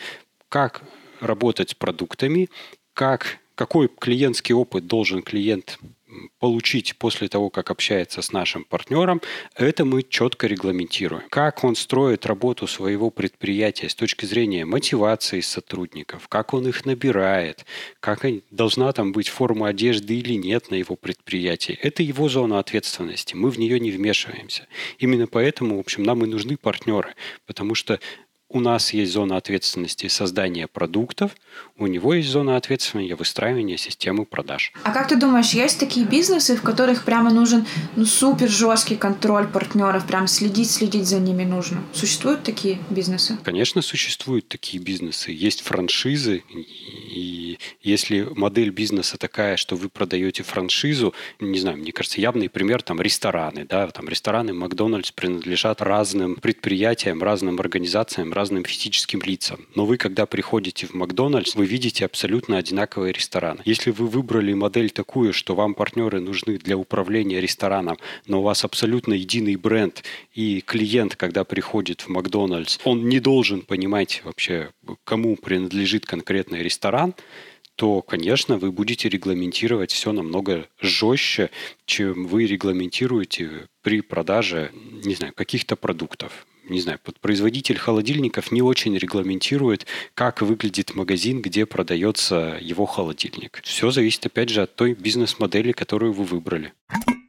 как 0.50 0.82
работать 1.20 1.70
с 1.70 1.74
продуктами, 1.74 2.50
как, 2.92 3.38
какой 3.54 3.88
клиентский 3.88 4.54
опыт 4.54 4.86
должен 4.86 5.22
клиент 5.22 5.78
получить 6.38 6.96
после 6.96 7.28
того, 7.28 7.50
как 7.50 7.70
общается 7.70 8.22
с 8.22 8.32
нашим 8.32 8.64
партнером, 8.64 9.20
это 9.54 9.84
мы 9.84 10.02
четко 10.02 10.46
регламентируем. 10.46 11.24
Как 11.28 11.64
он 11.64 11.76
строит 11.76 12.26
работу 12.26 12.66
своего 12.66 13.10
предприятия 13.10 13.88
с 13.88 13.94
точки 13.94 14.24
зрения 14.26 14.64
мотивации 14.64 15.40
сотрудников, 15.40 16.28
как 16.28 16.54
он 16.54 16.68
их 16.68 16.84
набирает, 16.84 17.64
как 18.00 18.24
должна 18.50 18.92
там 18.92 19.12
быть 19.12 19.28
форма 19.28 19.68
одежды 19.68 20.16
или 20.16 20.34
нет 20.34 20.70
на 20.70 20.76
его 20.76 20.96
предприятии. 20.96 21.78
Это 21.82 22.02
его 22.02 22.28
зона 22.28 22.58
ответственности, 22.58 23.34
мы 23.34 23.50
в 23.50 23.58
нее 23.58 23.80
не 23.80 23.90
вмешиваемся. 23.90 24.66
Именно 24.98 25.26
поэтому, 25.26 25.76
в 25.76 25.80
общем, 25.80 26.02
нам 26.02 26.24
и 26.24 26.28
нужны 26.28 26.56
партнеры, 26.56 27.14
потому 27.46 27.74
что 27.74 27.98
у 28.54 28.60
нас 28.60 28.94
есть 28.94 29.12
зона 29.12 29.36
ответственности 29.36 30.06
создания 30.06 30.68
продуктов, 30.68 31.32
у 31.76 31.88
него 31.88 32.14
есть 32.14 32.28
зона 32.28 32.56
ответственности 32.56 33.12
выстраивания 33.12 33.76
системы 33.76 34.24
продаж. 34.24 34.72
А 34.84 34.92
как 34.92 35.08
ты 35.08 35.16
думаешь, 35.16 35.50
есть 35.50 35.80
такие 35.80 36.06
бизнесы, 36.06 36.56
в 36.56 36.62
которых 36.62 37.04
прямо 37.04 37.30
нужен 37.30 37.66
ну, 37.96 38.06
супер 38.06 38.48
жесткий 38.48 38.94
контроль 38.94 39.48
партнеров, 39.48 40.06
прям 40.06 40.28
следить, 40.28 40.70
следить 40.70 41.08
за 41.08 41.18
ними 41.18 41.42
нужно? 41.42 41.82
Существуют 41.92 42.44
такие 42.44 42.78
бизнесы? 42.90 43.36
Конечно, 43.42 43.82
существуют 43.82 44.46
такие 44.46 44.80
бизнесы. 44.80 45.32
Есть 45.32 45.62
франшизы, 45.62 46.44
и 46.48 47.43
Если 47.82 48.26
модель 48.34 48.70
бизнеса 48.70 49.18
такая, 49.18 49.56
что 49.56 49.76
вы 49.76 49.88
продаете 49.88 50.42
франшизу, 50.42 51.14
не 51.40 51.58
знаю, 51.58 51.78
мне 51.78 51.92
кажется, 51.92 52.20
явный 52.20 52.48
пример 52.48 52.82
там 52.82 53.00
рестораны, 53.00 53.64
да, 53.64 53.88
там 53.88 54.08
рестораны 54.08 54.52
Макдональдс 54.52 55.12
принадлежат 55.12 55.82
разным 55.82 56.36
предприятиям, 56.36 57.22
разным 57.22 57.60
организациям, 57.60 58.32
разным 58.32 58.64
физическим 58.64 59.20
лицам. 59.22 59.66
Но 59.74 59.86
вы, 59.86 59.96
когда 59.96 60.26
приходите 60.26 60.86
в 60.86 60.94
Макдональдс, 60.94 61.54
вы 61.54 61.66
видите 61.66 62.04
абсолютно 62.04 62.56
одинаковые 62.58 63.12
рестораны. 63.12 63.60
Если 63.64 63.90
вы 63.90 64.06
выбрали 64.06 64.52
модель 64.52 64.90
такую, 64.90 65.32
что 65.32 65.54
вам 65.54 65.74
партнеры 65.74 66.20
нужны 66.20 66.58
для 66.58 66.76
управления 66.76 67.40
рестораном, 67.40 67.98
но 68.26 68.40
у 68.40 68.42
вас 68.42 68.64
абсолютно 68.64 69.14
единый 69.14 69.56
бренд, 69.56 70.02
и 70.34 70.60
клиент, 70.60 71.16
когда 71.16 71.44
приходит 71.44 72.02
в 72.02 72.08
Макдональдс, 72.08 72.78
он 72.84 73.08
не 73.08 73.20
должен 73.20 73.62
понимать 73.62 74.22
вообще, 74.24 74.70
кому 75.04 75.36
принадлежит 75.36 76.06
конкретный 76.06 76.62
ресторан, 76.62 77.14
то, 77.76 78.02
конечно, 78.02 78.58
вы 78.58 78.72
будете 78.72 79.08
регламентировать 79.08 79.92
все 79.92 80.12
намного 80.12 80.68
жестче, 80.80 81.50
чем 81.86 82.26
вы 82.26 82.46
регламентируете 82.46 83.68
при 83.82 84.00
продаже, 84.00 84.70
не 85.04 85.14
знаю, 85.14 85.32
каких-то 85.34 85.76
продуктов 85.76 86.46
не 86.68 86.80
знаю, 86.80 86.98
производитель 87.20 87.76
холодильников 87.76 88.50
не 88.50 88.62
очень 88.62 88.96
регламентирует, 88.96 89.86
как 90.14 90.42
выглядит 90.42 90.94
магазин, 90.94 91.42
где 91.42 91.66
продается 91.66 92.58
его 92.60 92.86
холодильник. 92.86 93.60
Все 93.64 93.90
зависит, 93.90 94.24
опять 94.26 94.48
же, 94.48 94.62
от 94.62 94.74
той 94.74 94.94
бизнес-модели, 94.94 95.72
которую 95.72 96.12
вы 96.12 96.24
выбрали. 96.24 96.72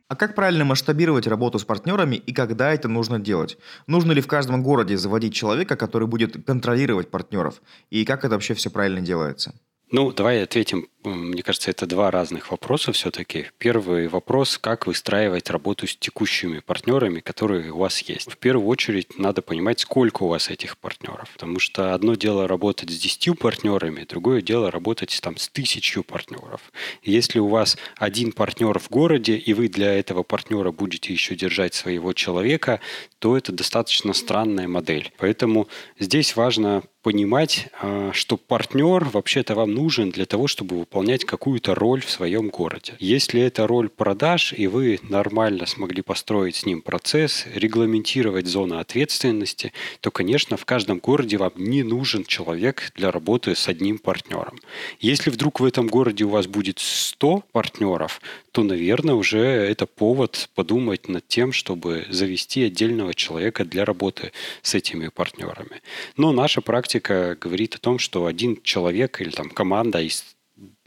А 0.07 0.15
как 0.15 0.35
правильно 0.35 0.65
масштабировать 0.65 1.25
работу 1.25 1.57
с 1.57 1.65
партнерами 1.65 2.15
и 2.15 2.31
когда 2.31 2.71
это 2.71 2.87
нужно 2.87 3.19
делать? 3.19 3.57
Нужно 3.87 4.11
ли 4.11 4.21
в 4.21 4.27
каждом 4.27 4.61
городе 4.61 4.97
заводить 4.97 5.33
человека, 5.33 5.75
который 5.75 6.07
будет 6.07 6.45
контролировать 6.45 7.09
партнеров? 7.09 7.61
И 7.89 8.05
как 8.05 8.23
это 8.23 8.35
вообще 8.35 8.53
все 8.53 8.69
правильно 8.69 9.01
делается? 9.01 9.55
Ну, 9.91 10.11
давай 10.11 10.43
ответим 10.43 10.87
мне 11.05 11.43
кажется, 11.43 11.71
это 11.71 11.85
два 11.85 12.11
разных 12.11 12.51
вопроса 12.51 12.91
все-таки. 12.91 13.47
Первый 13.57 14.07
вопрос, 14.07 14.57
как 14.57 14.87
выстраивать 14.87 15.49
работу 15.49 15.87
с 15.87 15.95
текущими 15.95 16.59
партнерами, 16.59 17.19
которые 17.19 17.71
у 17.71 17.77
вас 17.77 17.99
есть. 17.99 18.31
В 18.31 18.37
первую 18.37 18.67
очередь 18.67 19.17
надо 19.17 19.41
понимать, 19.41 19.79
сколько 19.79 20.23
у 20.23 20.27
вас 20.27 20.49
этих 20.49 20.77
партнеров. 20.77 21.29
Потому 21.33 21.59
что 21.59 21.93
одно 21.93 22.15
дело 22.15 22.47
работать 22.47 22.89
с 22.89 22.97
десятью 22.97 23.35
партнерами, 23.35 24.05
другое 24.05 24.41
дело 24.41 24.71
работать 24.71 25.17
там, 25.21 25.37
с 25.37 25.49
тысячью 25.49 26.03
партнеров. 26.03 26.71
Если 27.03 27.39
у 27.39 27.47
вас 27.47 27.77
один 27.97 28.31
партнер 28.31 28.77
в 28.79 28.89
городе, 28.89 29.35
и 29.35 29.53
вы 29.53 29.67
для 29.69 29.93
этого 29.93 30.23
партнера 30.23 30.71
будете 30.71 31.13
еще 31.13 31.35
держать 31.35 31.73
своего 31.73 32.13
человека, 32.13 32.79
то 33.19 33.37
это 33.37 33.51
достаточно 33.51 34.13
странная 34.13 34.67
модель. 34.67 35.11
Поэтому 35.17 35.67
здесь 35.99 36.35
важно 36.35 36.83
понимать, 37.05 37.67
а, 37.79 38.09
что 38.13 38.35
партнер 38.35 39.03
вообще-то 39.03 39.53
вам 39.53 39.75
нужен 39.75 40.09
для 40.09 40.25
того, 40.25 40.47
чтобы 40.47 40.79
выполнять 40.79 41.23
какую-то 41.23 41.75
роль 41.75 42.01
в 42.01 42.09
своем 42.09 42.49
городе. 42.49 42.95
Если 42.97 43.39
это 43.41 43.67
роль 43.67 43.89
продаж, 43.89 44.55
и 44.57 44.65
вы 44.65 44.99
нормально 45.03 45.67
смогли 45.67 46.01
построить 46.01 46.55
с 46.55 46.65
ним 46.65 46.81
процесс, 46.81 47.45
регламентировать 47.53 48.47
зону 48.47 48.79
ответственности, 48.79 49.71
то, 49.99 50.09
конечно, 50.09 50.57
в 50.57 50.65
каждом 50.65 50.97
городе 50.97 51.37
вам 51.37 51.51
не 51.57 51.83
нужен 51.83 52.25
человек 52.25 52.91
для 52.95 53.11
работы 53.11 53.53
с 53.53 53.67
одним 53.67 53.99
партнером. 53.99 54.57
Если 54.99 55.29
вдруг 55.29 55.59
в 55.59 55.65
этом 55.65 55.85
городе 55.85 56.23
у 56.23 56.29
вас 56.29 56.47
будет 56.47 56.79
100 56.79 57.43
партнеров, 57.51 58.19
то, 58.51 58.63
наверное, 58.63 59.13
уже 59.13 59.37
это 59.37 59.85
повод 59.85 60.49
подумать 60.55 61.07
над 61.07 61.27
тем, 61.27 61.51
чтобы 61.51 62.07
завести 62.09 62.63
отдельного 62.63 63.13
человека 63.13 63.63
для 63.63 63.85
работы 63.85 64.31
с 64.63 64.73
этими 64.73 65.09
партнерами. 65.09 65.81
Но 66.17 66.31
наша 66.31 66.61
практика 66.95 67.37
говорит 67.39 67.75
о 67.75 67.79
том, 67.79 67.99
что 67.99 68.25
один 68.25 68.61
человек 68.61 69.21
или 69.21 69.29
там 69.29 69.49
команда 69.49 69.99
из 69.99 70.23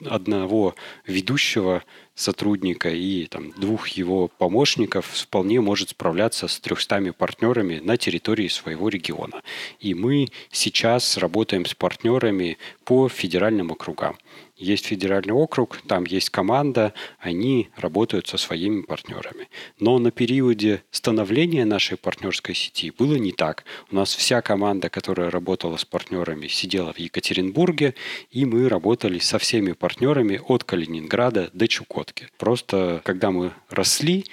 одного 0.06 0.74
ведущего 1.06 1.82
сотрудника 2.14 2.88
и 2.88 3.26
там, 3.26 3.50
двух 3.50 3.88
его 3.88 4.28
помощников 4.28 5.04
вполне 5.06 5.60
может 5.60 5.90
справляться 5.90 6.48
с 6.48 6.58
300 6.60 7.12
партнерами 7.12 7.80
на 7.80 7.98
территории 7.98 8.48
своего 8.48 8.88
региона. 8.88 9.42
И 9.80 9.92
мы 9.92 10.28
сейчас 10.50 11.18
работаем 11.18 11.66
с 11.66 11.74
партнерами 11.74 12.56
по 12.84 13.08
федеральным 13.10 13.70
округам. 13.70 14.16
Есть 14.58 14.86
федеральный 14.86 15.32
округ, 15.32 15.78
там 15.86 16.04
есть 16.04 16.30
команда, 16.30 16.92
они 17.20 17.68
работают 17.76 18.26
со 18.26 18.36
своими 18.36 18.82
партнерами. 18.82 19.48
Но 19.78 19.98
на 20.00 20.10
периоде 20.10 20.82
становления 20.90 21.64
нашей 21.64 21.96
партнерской 21.96 22.56
сети 22.56 22.90
было 22.90 23.14
не 23.14 23.30
так. 23.30 23.64
У 23.90 23.94
нас 23.94 24.12
вся 24.12 24.42
команда, 24.42 24.90
которая 24.90 25.30
работала 25.30 25.76
с 25.76 25.84
партнерами, 25.84 26.48
сидела 26.48 26.92
в 26.92 26.98
Екатеринбурге, 26.98 27.94
и 28.32 28.44
мы 28.44 28.68
работали 28.68 29.20
со 29.20 29.38
всеми 29.38 29.72
партнерами 29.72 30.40
от 30.48 30.64
Калининграда 30.64 31.50
до 31.52 31.68
Чукотки. 31.68 32.26
Просто 32.36 33.00
когда 33.04 33.30
мы 33.30 33.52
росли, 33.70 34.24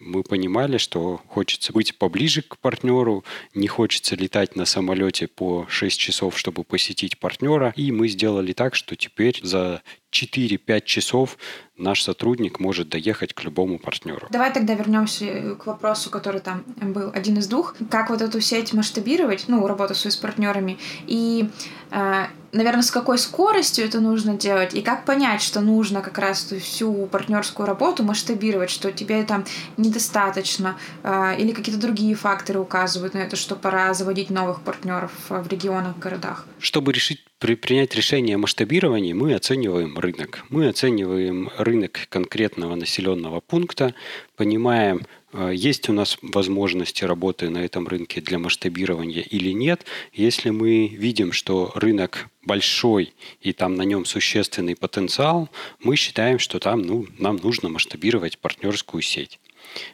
мы 0.00 0.22
понимали, 0.22 0.78
что 0.78 1.20
хочется 1.28 1.72
быть 1.72 1.96
поближе 1.96 2.42
к 2.42 2.58
партнеру, 2.58 3.24
не 3.54 3.68
хочется 3.68 4.16
летать 4.16 4.56
на 4.56 4.64
самолете 4.64 5.26
по 5.26 5.66
6 5.68 5.98
часов, 5.98 6.38
чтобы 6.38 6.64
посетить 6.64 7.18
партнера. 7.18 7.72
И 7.76 7.92
мы 7.92 8.08
сделали 8.08 8.52
так, 8.52 8.74
что 8.74 8.96
теперь 8.96 9.40
за 9.42 9.82
4-5 10.12 10.82
часов 10.84 11.38
наш 11.76 12.02
сотрудник 12.02 12.60
может 12.60 12.88
доехать 12.88 13.34
к 13.34 13.44
любому 13.44 13.78
партнеру. 13.78 14.26
Давай 14.30 14.52
тогда 14.52 14.74
вернемся 14.74 15.54
к 15.54 15.66
вопросу, 15.66 16.10
который 16.10 16.40
там 16.40 16.64
был 16.80 17.10
один 17.14 17.38
из 17.38 17.46
двух. 17.46 17.76
Как 17.90 18.10
вот 18.10 18.22
эту 18.22 18.40
сеть 18.40 18.72
масштабировать, 18.72 19.44
ну, 19.48 19.66
работу 19.66 19.94
с 19.94 20.16
партнерами, 20.16 20.78
и, 21.06 21.48
э, 21.90 22.26
наверное, 22.52 22.82
с 22.82 22.90
какой 22.90 23.18
скоростью 23.18 23.84
это 23.84 24.00
нужно 24.00 24.34
делать, 24.34 24.74
и 24.74 24.82
как 24.82 25.04
понять, 25.04 25.42
что 25.42 25.60
нужно 25.60 26.00
как 26.00 26.18
раз 26.18 26.44
всю 26.44 27.06
партнерскую 27.06 27.66
работу 27.66 28.02
масштабировать, 28.02 28.70
что 28.70 28.92
тебе 28.92 29.22
там 29.22 29.44
недостаточно, 29.76 30.76
э, 31.02 31.36
или 31.38 31.52
какие-то 31.52 31.80
другие 31.80 32.14
факторы 32.14 32.60
указывают 32.60 33.14
на 33.14 33.18
это, 33.18 33.36
что 33.36 33.56
пора 33.56 33.94
заводить 33.94 34.30
новых 34.30 34.60
партнеров 34.62 35.12
в 35.28 35.46
регионах, 35.48 35.98
городах. 35.98 36.46
Чтобы 36.58 36.92
решить 36.92 37.24
при 37.38 37.54
принять 37.54 37.94
решение 37.94 38.34
о 38.34 38.38
масштабировании 38.38 39.12
мы 39.12 39.34
оцениваем 39.34 39.98
рынок. 39.98 40.44
Мы 40.48 40.68
оцениваем 40.68 41.50
рынок 41.56 42.06
конкретного 42.08 42.74
населенного 42.74 43.40
пункта, 43.40 43.94
понимаем, 44.36 45.06
э, 45.32 45.52
есть 45.54 45.88
у 45.88 45.92
нас 45.92 46.18
возможности 46.20 47.04
работы 47.04 47.48
на 47.48 47.58
этом 47.58 47.86
рынке 47.86 48.20
для 48.20 48.38
масштабирования 48.38 49.22
или 49.22 49.50
нет. 49.52 49.84
Если 50.12 50.50
мы 50.50 50.88
видим, 50.88 51.32
что 51.32 51.70
рынок 51.74 52.28
большой 52.44 53.12
и 53.40 53.52
там 53.52 53.76
на 53.76 53.82
нем 53.82 54.04
существенный 54.04 54.74
потенциал, 54.74 55.48
мы 55.80 55.94
считаем, 55.94 56.40
что 56.40 56.58
там 56.58 56.82
ну, 56.82 57.06
нам 57.18 57.36
нужно 57.36 57.68
масштабировать 57.68 58.38
партнерскую 58.38 59.02
сеть. 59.02 59.38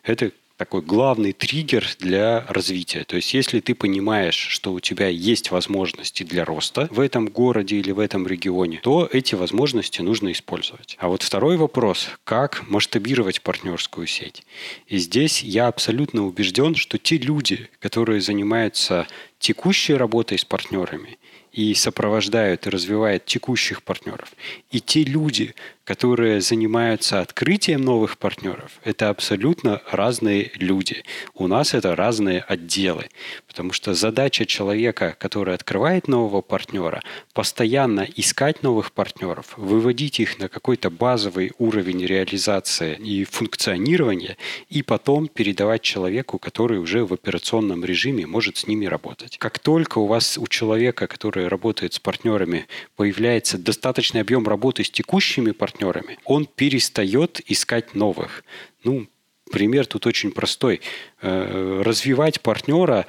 Это 0.02 0.32
такой 0.64 0.80
главный 0.80 1.34
триггер 1.34 1.86
для 1.98 2.46
развития. 2.48 3.04
То 3.04 3.16
есть, 3.16 3.34
если 3.34 3.60
ты 3.60 3.74
понимаешь, 3.74 4.34
что 4.34 4.72
у 4.72 4.80
тебя 4.80 5.08
есть 5.08 5.50
возможности 5.50 6.22
для 6.22 6.46
роста 6.46 6.88
в 6.90 7.00
этом 7.00 7.26
городе 7.26 7.76
или 7.76 7.90
в 7.90 7.98
этом 7.98 8.26
регионе, 8.26 8.80
то 8.82 9.06
эти 9.12 9.34
возможности 9.34 10.00
нужно 10.00 10.32
использовать. 10.32 10.96
А 10.98 11.08
вот 11.08 11.22
второй 11.22 11.58
вопрос, 11.58 12.08
как 12.24 12.66
масштабировать 12.66 13.42
партнерскую 13.42 14.06
сеть. 14.06 14.42
И 14.86 14.96
здесь 14.96 15.42
я 15.42 15.66
абсолютно 15.66 16.24
убежден, 16.24 16.76
что 16.76 16.96
те 16.96 17.18
люди, 17.18 17.68
которые 17.78 18.22
занимаются 18.22 19.06
текущей 19.38 19.92
работой 19.92 20.38
с 20.38 20.46
партнерами 20.46 21.18
и 21.54 21.72
сопровождают 21.74 22.66
и 22.66 22.70
развивают 22.70 23.24
текущих 23.24 23.82
партнеров, 23.82 24.32
и 24.70 24.80
те 24.80 25.04
люди, 25.04 25.54
которые 25.84 26.40
занимаются 26.40 27.20
открытием 27.20 27.82
новых 27.82 28.16
партнеров, 28.18 28.72
это 28.84 29.10
абсолютно 29.10 29.82
разные 29.90 30.50
люди. 30.54 31.04
У 31.34 31.46
нас 31.46 31.74
это 31.74 31.94
разные 31.94 32.40
отделы. 32.40 33.08
Потому 33.46 33.72
что 33.72 33.94
задача 33.94 34.46
человека, 34.46 35.14
который 35.18 35.54
открывает 35.54 36.08
нового 36.08 36.40
партнера, 36.40 37.02
постоянно 37.34 38.06
искать 38.16 38.62
новых 38.62 38.92
партнеров, 38.92 39.54
выводить 39.56 40.20
их 40.20 40.38
на 40.38 40.48
какой-то 40.48 40.90
базовый 40.90 41.52
уровень 41.58 42.04
реализации 42.04 42.96
и 42.96 43.24
функционирования, 43.24 44.36
и 44.70 44.82
потом 44.82 45.28
передавать 45.28 45.82
человеку, 45.82 46.38
который 46.38 46.78
уже 46.78 47.04
в 47.04 47.12
операционном 47.12 47.84
режиме 47.84 48.26
может 48.26 48.56
с 48.56 48.66
ними 48.66 48.86
работать. 48.86 49.36
Как 49.38 49.58
только 49.58 49.98
у 49.98 50.06
вас, 50.06 50.38
у 50.38 50.46
человека, 50.46 51.06
который 51.06 51.43
работает 51.48 51.94
с 51.94 51.98
партнерами, 51.98 52.66
появляется 52.96 53.58
достаточный 53.58 54.20
объем 54.20 54.46
работы 54.46 54.84
с 54.84 54.90
текущими 54.90 55.50
партнерами, 55.50 55.74
партнерами, 55.74 56.18
он 56.24 56.46
перестает 56.46 57.40
искать 57.46 57.94
новых. 57.94 58.44
Ну, 58.84 59.06
пример 59.50 59.86
тут 59.86 60.06
очень 60.06 60.30
простой. 60.30 60.80
Э, 61.20 61.82
развивать 61.84 62.40
партнера 62.40 63.06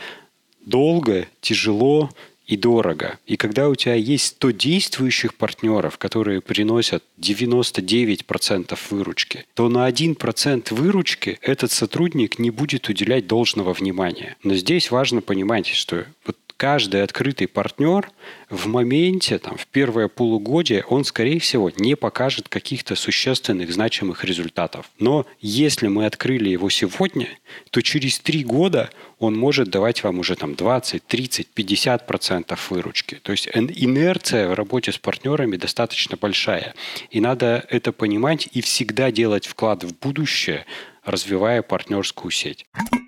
долго, 0.65 1.27
тяжело 1.41 2.09
и 2.47 2.57
дорого. 2.57 3.17
И 3.25 3.37
когда 3.37 3.69
у 3.69 3.75
тебя 3.75 3.95
есть 3.95 4.25
100 4.37 4.51
действующих 4.51 5.33
партнеров, 5.33 5.97
которые 5.97 6.41
приносят 6.41 7.03
99% 7.19 8.77
выручки, 8.91 9.45
то 9.55 9.67
на 9.67 9.89
1% 9.89 10.73
выручки 10.73 11.39
этот 11.41 11.71
сотрудник 11.71 12.39
не 12.39 12.51
будет 12.51 12.87
уделять 12.87 13.27
должного 13.27 13.73
внимания. 13.73 14.37
Но 14.43 14.55
здесь 14.55 14.91
важно 14.91 15.21
понимать, 15.21 15.67
что 15.67 16.05
вот 16.25 16.37
каждый 16.57 17.03
открытый 17.03 17.47
партнер 17.47 18.09
в 18.55 18.67
моменте, 18.67 19.38
там, 19.39 19.57
в 19.57 19.67
первое 19.67 20.07
полугодие, 20.07 20.83
он, 20.89 21.03
скорее 21.03 21.39
всего, 21.39 21.69
не 21.69 21.95
покажет 21.95 22.50
каких-то 22.50 22.95
существенных, 22.95 23.71
значимых 23.71 24.24
результатов. 24.24 24.89
Но 25.00 25.25
если 25.41 25.88
мы 25.88 26.05
открыли 26.05 26.50
его 26.50 26.69
сегодня, 26.69 27.27
то 27.71 27.81
через 27.81 28.19
три 28.19 28.43
года 28.43 28.89
он 29.19 29.35
может 29.38 29.69
давать 29.69 30.03
вам 30.03 30.19
уже 30.19 30.35
там 30.35 30.55
20, 30.55 31.05
30, 31.05 31.47
50 31.47 32.07
процентов 32.07 32.71
выручки. 32.71 33.15
То 33.15 33.31
есть 33.31 33.47
инерция 33.53 34.47
в 34.47 34.53
работе 34.53 34.91
с 34.91 34.97
партнерами 34.97 35.57
достаточно 35.57 36.17
большая. 36.17 36.74
И 37.09 37.19
надо 37.21 37.65
это 37.69 37.91
понимать 37.91 38.47
и 38.51 38.62
всегда 38.62 39.12
делать 39.12 39.47
вклад 39.47 39.83
в 39.83 39.97
будущее, 40.00 40.65
развивая 41.03 41.62
партнерскую 41.62 42.31
сеть. 42.31 42.65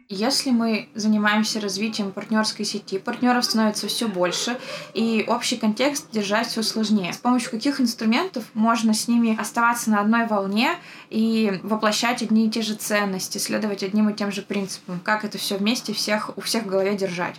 Если 0.10 0.52
мы 0.52 0.88
занимаемся 0.96 1.60
развитием 1.60 2.14
партнерской 2.14 2.64
сети, 2.64 2.98
партнеров 2.98 3.44
становится 3.44 3.90
все 3.90 4.08
больше, 4.08 4.58
и 4.94 5.26
общий 5.38 5.58
контекст 5.58 6.10
держать 6.12 6.48
все 6.48 6.64
сложнее. 6.64 7.14
С 7.14 7.18
помощью 7.18 7.52
каких 7.52 7.80
инструментов 7.80 8.44
можно 8.56 8.96
с 8.96 9.08
ними 9.08 9.40
оставаться 9.40 9.92
на 9.92 10.02
одной 10.02 10.26
волне 10.26 10.72
и 11.12 11.60
воплощать 11.62 12.24
одни 12.24 12.48
и 12.48 12.50
те 12.50 12.64
же 12.64 12.74
ценности, 12.74 13.38
следовать 13.38 13.84
одним 13.84 14.10
и 14.10 14.16
тем 14.16 14.32
же 14.32 14.42
принципам? 14.42 15.00
Как 15.00 15.24
это 15.24 15.38
все 15.38 15.58
вместе 15.58 15.94
всех, 15.94 16.36
у 16.36 16.42
всех 16.42 16.64
в 16.64 16.68
голове 16.68 16.96
держать? 16.98 17.36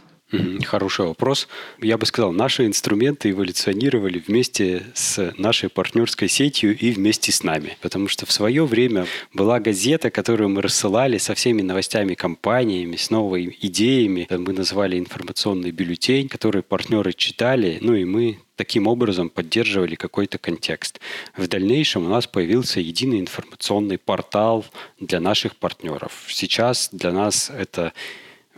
Хороший 0.67 1.07
вопрос. 1.07 1.49
Я 1.81 1.97
бы 1.97 2.05
сказал, 2.05 2.33
наши 2.33 2.67
инструменты 2.67 3.31
эволюционировали 3.31 4.23
вместе 4.27 4.83
с 4.95 5.33
нашей 5.39 5.71
партнерской 5.71 6.29
сетью 6.29 6.77
и 6.77 6.91
вместе 6.91 7.33
с 7.33 7.43
нами. 7.43 7.79
Потому 7.81 8.09
что 8.09 8.27
в 8.27 8.33
свое 8.33 8.67
время 8.67 9.07
была 9.33 9.59
газета, 9.59 10.11
которую 10.11 10.51
мы 10.51 10.61
рассылали 10.61 11.17
со 11.17 11.35
всеми 11.35 11.63
новостями 11.63 12.15
компаниями, 12.15 12.97
с 12.97 13.09
новыми 13.11 13.57
идеями. 13.63 14.27
Мы 14.31 14.53
назвали 14.53 14.99
информационный 14.99 15.71
бюллетень, 15.71 16.29
который 16.29 16.63
партнеры 16.63 17.15
читали, 17.15 17.79
ну 17.81 17.95
и 17.95 18.05
мы 18.05 18.39
таким 18.57 18.87
образом 18.87 19.31
поддерживали 19.31 19.95
какой-то 19.95 20.37
контекст. 20.37 21.01
В 21.37 21.47
дальнейшем 21.47 22.05
у 22.05 22.09
нас 22.09 22.27
появился 22.27 22.81
единый 22.81 23.21
информационный 23.21 23.99
портал 23.99 24.67
для 25.01 25.21
наших 25.21 25.57
партнеров. 25.57 26.25
Сейчас 26.29 26.91
для 26.93 27.13
нас 27.13 27.51
это 27.51 27.93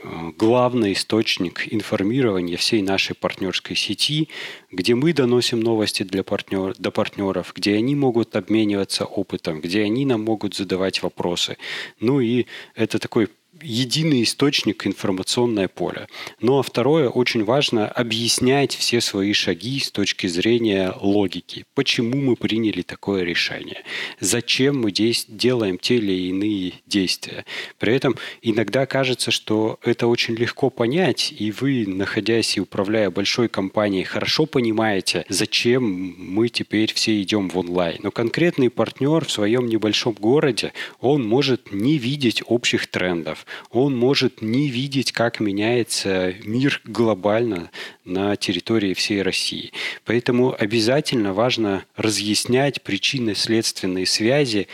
главный 0.03 0.93
источник 0.93 1.73
информирования 1.73 2.57
всей 2.57 2.83
нашей 2.83 3.15
партнерской 3.15 3.77
сети, 3.77 4.29
где 4.71 4.95
мы 4.95 5.13
доносим 5.13 5.61
новости 5.61 6.03
для 6.03 6.23
партнер, 6.23 6.75
до 6.79 6.91
партнеров, 6.91 7.53
где 7.55 7.77
они 7.77 7.95
могут 7.95 8.37
обмениваться 8.37 9.05
опытом, 9.05 9.61
где 9.61 9.83
они 9.83 10.07
нам 10.07 10.23
могут 10.25 10.55
задавать 10.55 11.03
вопросы. 11.03 11.57
Ну 12.01 12.21
и 12.21 12.47
это 12.75 12.99
такой 12.99 13.29
единый 13.63 14.23
источник 14.23 14.87
информационное 14.87 15.69
поле. 15.69 16.07
Ну 16.41 16.59
а 16.59 16.63
второе, 16.63 17.09
очень 17.09 17.45
важно 17.45 17.87
объяснять 17.89 18.75
все 18.75 19.01
свои 19.01 19.33
шаги 19.33 19.81
с 19.81 19.91
точки 19.91 20.27
зрения 20.27 20.95
логики. 21.01 21.65
Почему 21.75 22.21
мы 22.21 22.37
приняли 22.37 22.83
такое 22.83 23.23
решение? 23.23 23.83
Зачем 24.21 24.81
мы 24.81 24.93
делаем 24.93 25.79
те 25.79 25.97
или 25.97 26.29
иные 26.29 26.75
действия? 26.87 27.45
При 27.79 27.95
этом 27.95 28.17
иногда 28.43 28.87
кажется, 28.87 29.31
что 29.31 29.79
это 29.83 30.07
очень 30.07 30.35
легко 30.35 30.71
понять, 30.71 31.33
и 31.37 31.53
вы, 31.53 31.85
находясь 31.87 32.57
и 32.57 32.61
управляя 32.61 33.11
большой 33.11 33.49
компанией, 33.49 34.05
хорошо 34.05 34.47
понимаете, 34.47 35.25
зачем 35.29 35.83
мы 35.85 36.49
теперь 36.49 36.93
все 36.93 37.21
идем 37.23 37.49
в 37.49 37.59
онлайн. 37.59 37.99
Но 38.03 38.11
конкретный 38.11 38.71
партнер 38.71 39.25
в 39.25 39.31
своем 39.31 39.67
небольшом 39.67 40.15
городе, 40.15 40.73
он 41.01 41.27
может 41.27 41.73
не 41.73 41.99
видеть 41.99 42.43
общих 42.47 42.87
трендов, 42.87 43.47
он 43.71 43.97
может 43.97 44.43
не 44.43 44.69
видеть, 44.69 45.13
как 45.13 45.41
меняется 45.41 46.35
мир 46.45 46.81
глобально 46.85 47.71
на 48.05 48.37
территории 48.37 48.95
всей 48.95 49.23
России. 49.23 49.73
Поэтому 50.05 50.55
обязательно 50.59 51.33
важно 51.33 51.85
разъяснять 51.97 52.83
причинно-следственные 52.83 54.07
связи 54.07 54.69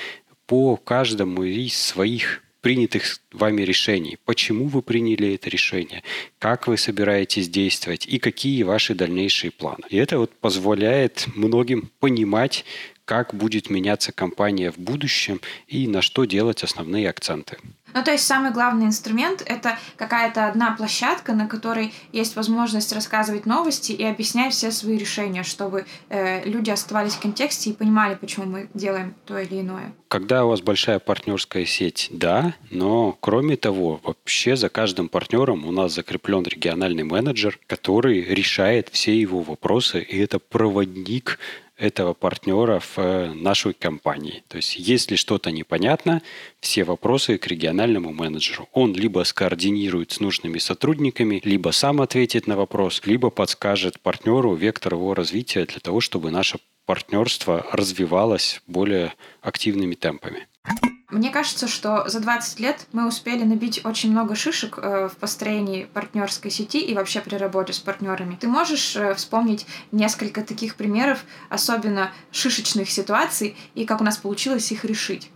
по 0.47 0.77
каждому 0.77 1.43
из 1.43 1.77
своих 1.77 2.43
принятых 2.67 3.21
вами 3.31 3.63
решений. 3.63 4.19
Почему 4.25 4.67
вы 4.67 4.83
приняли 4.83 5.35
это 5.35 5.49
решение? 5.49 6.03
Как 6.41 6.67
вы 6.67 6.77
собираетесь 6.77 7.49
действовать? 7.49 8.07
И 8.09 8.19
какие 8.19 8.65
ваши 8.65 8.95
дальнейшие 8.97 9.53
планы? 9.53 9.85
И 9.89 9.97
это 9.97 10.19
вот 10.19 10.33
позволяет 10.33 11.29
многим 11.37 11.91
понимать, 12.01 12.65
как 13.07 13.35
будет 13.35 13.71
меняться 13.71 14.13
компания 14.13 14.71
в 14.71 14.79
будущем 14.79 15.41
и 15.69 15.89
на 15.89 16.03
что 16.03 16.27
делать 16.27 16.63
основные 16.63 17.09
акценты. 17.09 17.57
Ну, 17.95 18.05
то 18.05 18.11
есть 18.11 18.27
самый 18.27 18.53
главный 18.53 18.85
инструмент— 18.85 19.43
это 19.47 19.79
какая-то 19.97 20.49
одна 20.49 20.73
площадка, 20.73 21.33
на 21.33 21.47
которой 21.47 21.95
есть 22.13 22.37
возможность 22.37 22.93
рассказывать 22.93 23.47
новости 23.47 23.93
и 23.93 24.05
объяснять 24.05 24.53
все 24.53 24.71
свои 24.71 24.99
решения, 24.99 25.43
чтобы 25.45 25.87
э, 26.11 26.47
люди 26.47 26.69
оставались 26.69 27.15
в 27.15 27.21
контексте 27.21 27.71
и 27.71 27.73
понимали, 27.73 28.15
почему 28.15 28.45
мы 28.45 28.69
делаем 28.75 29.15
то 29.25 29.39
или 29.39 29.63
иное. 29.63 29.95
Когда 30.09 30.45
у 30.45 30.51
вас 30.51 30.61
большая 30.61 30.99
партнерская 30.99 31.65
сеть, 31.65 32.09
да, 32.11 32.55
но 32.71 33.17
кроме 33.19 33.57
того, 33.57 33.99
вообще 34.03 34.57
за 34.57 34.69
каждым 34.69 35.09
партнером 35.09 35.65
у 35.65 35.73
нас 35.73 35.95
закреплен 35.95 36.43
региональный 36.43 37.05
менеджер, 37.05 37.59
который 37.67 38.21
решает 38.21 38.91
все 38.93 39.19
его 39.19 39.41
вопросы, 39.41 40.03
и 40.03 40.19
это 40.19 40.39
проводник 40.39 41.39
этого 41.77 42.15
партнера 42.15 42.81
в 42.81 42.99
э, 42.99 43.33
нашей 43.33 43.75
компании. 43.75 44.43
То 44.49 44.57
есть, 44.57 44.77
если 44.77 45.17
что-то 45.17 45.51
непонятно, 45.51 46.23
все 46.61 46.85
вопросы 46.85 47.39
к 47.39 47.47
региональному 47.47 48.13
менеджеру. 48.13 48.69
Он 48.73 48.95
либо 48.95 49.25
скоординирует 49.25 50.13
с 50.13 50.21
нужными 50.21 50.59
сотрудниками, 50.59 51.41
либо 51.45 51.71
сам 51.71 52.01
ответит 52.01 52.47
на 52.47 52.57
вопрос, 52.57 53.03
либо 53.05 53.31
подскажет 53.31 54.01
партнеру 54.01 54.55
вектор 54.55 54.95
его 54.95 55.15
развития 55.15 55.67
для 55.67 55.81
того, 55.81 56.01
чтобы 56.01 56.31
наше 56.31 56.59
партнерство 56.87 57.67
развивалось 57.73 58.63
более 58.67 59.13
активными 59.43 59.95
темпами. 59.95 60.47
Мне 61.17 61.31
кажется, 61.31 61.69
что 61.69 62.09
за 62.09 62.21
20 62.21 62.61
лет 62.61 62.87
мы 62.93 63.07
успели 63.07 63.45
набить 63.45 63.85
очень 63.85 64.11
много 64.11 64.35
шишек 64.35 64.79
э, 64.79 65.09
в 65.09 65.17
построении 65.17 65.85
партнерской 65.85 66.51
сети 66.51 66.81
и 66.81 66.95
вообще 66.95 67.21
при 67.21 67.37
работе 67.37 67.73
с 67.73 67.79
партнерами. 67.79 68.37
Ты 68.39 68.49
можешь 68.49 68.97
э, 68.97 69.15
вспомнить 69.15 69.67
несколько 69.93 70.43
таких 70.43 70.75
примеров, 70.75 71.25
особенно 71.49 72.11
шишечных 72.33 72.91
ситуаций, 72.91 73.57
и 73.75 73.87
как 73.87 74.01
у 74.01 74.05
нас 74.05 74.19
получилось 74.19 74.71
их 74.73 74.85
решить? 74.85 75.31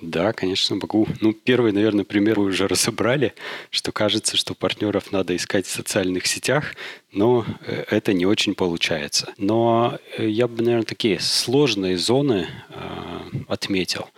Да, 0.00 0.32
конечно, 0.32 0.76
могу. 0.76 1.06
Ну, 1.20 1.32
первый, 1.32 1.72
наверное, 1.72 2.04
пример 2.04 2.40
вы 2.40 2.46
уже 2.46 2.66
разобрали, 2.66 3.34
что 3.70 3.92
кажется, 3.92 4.36
что 4.36 4.54
партнеров 4.54 5.12
надо 5.12 5.36
искать 5.36 5.66
в 5.66 5.70
социальных 5.70 6.26
сетях, 6.26 6.74
но 7.12 7.44
э, 7.66 7.84
это 7.90 8.12
не 8.12 8.26
очень 8.26 8.54
получается. 8.54 9.34
Но 9.38 9.98
я 10.16 10.48
бы, 10.48 10.62
наверное, 10.62 10.86
такие 10.86 11.20
сложные 11.20 11.98
зоны 11.98 12.46
э, 12.70 13.20
отметил. 13.48 14.08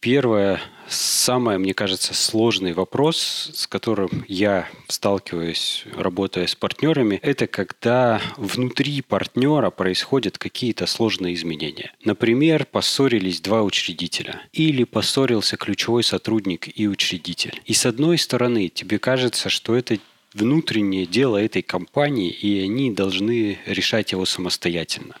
Первое, 0.00 0.62
самое, 0.88 1.58
мне 1.58 1.74
кажется, 1.74 2.14
сложный 2.14 2.72
вопрос, 2.72 3.50
с 3.52 3.66
которым 3.66 4.24
я 4.28 4.66
сталкиваюсь, 4.88 5.84
работая 5.94 6.46
с 6.46 6.54
партнерами, 6.54 7.16
это 7.22 7.46
когда 7.46 8.22
внутри 8.38 9.02
партнера 9.02 9.68
происходят 9.68 10.38
какие-то 10.38 10.86
сложные 10.86 11.34
изменения. 11.34 11.92
Например, 12.02 12.64
поссорились 12.64 13.42
два 13.42 13.62
учредителя 13.62 14.40
или 14.54 14.84
поссорился 14.84 15.58
ключевой 15.58 16.02
сотрудник 16.02 16.78
и 16.78 16.88
учредитель. 16.88 17.60
И 17.66 17.74
с 17.74 17.84
одной 17.84 18.16
стороны, 18.16 18.68
тебе 18.68 18.98
кажется, 18.98 19.50
что 19.50 19.76
это 19.76 19.98
внутреннее 20.34 21.06
дело 21.06 21.36
этой 21.36 21.62
компании, 21.62 22.30
и 22.30 22.60
они 22.60 22.90
должны 22.92 23.58
решать 23.66 24.12
его 24.12 24.24
самостоятельно. 24.24 25.16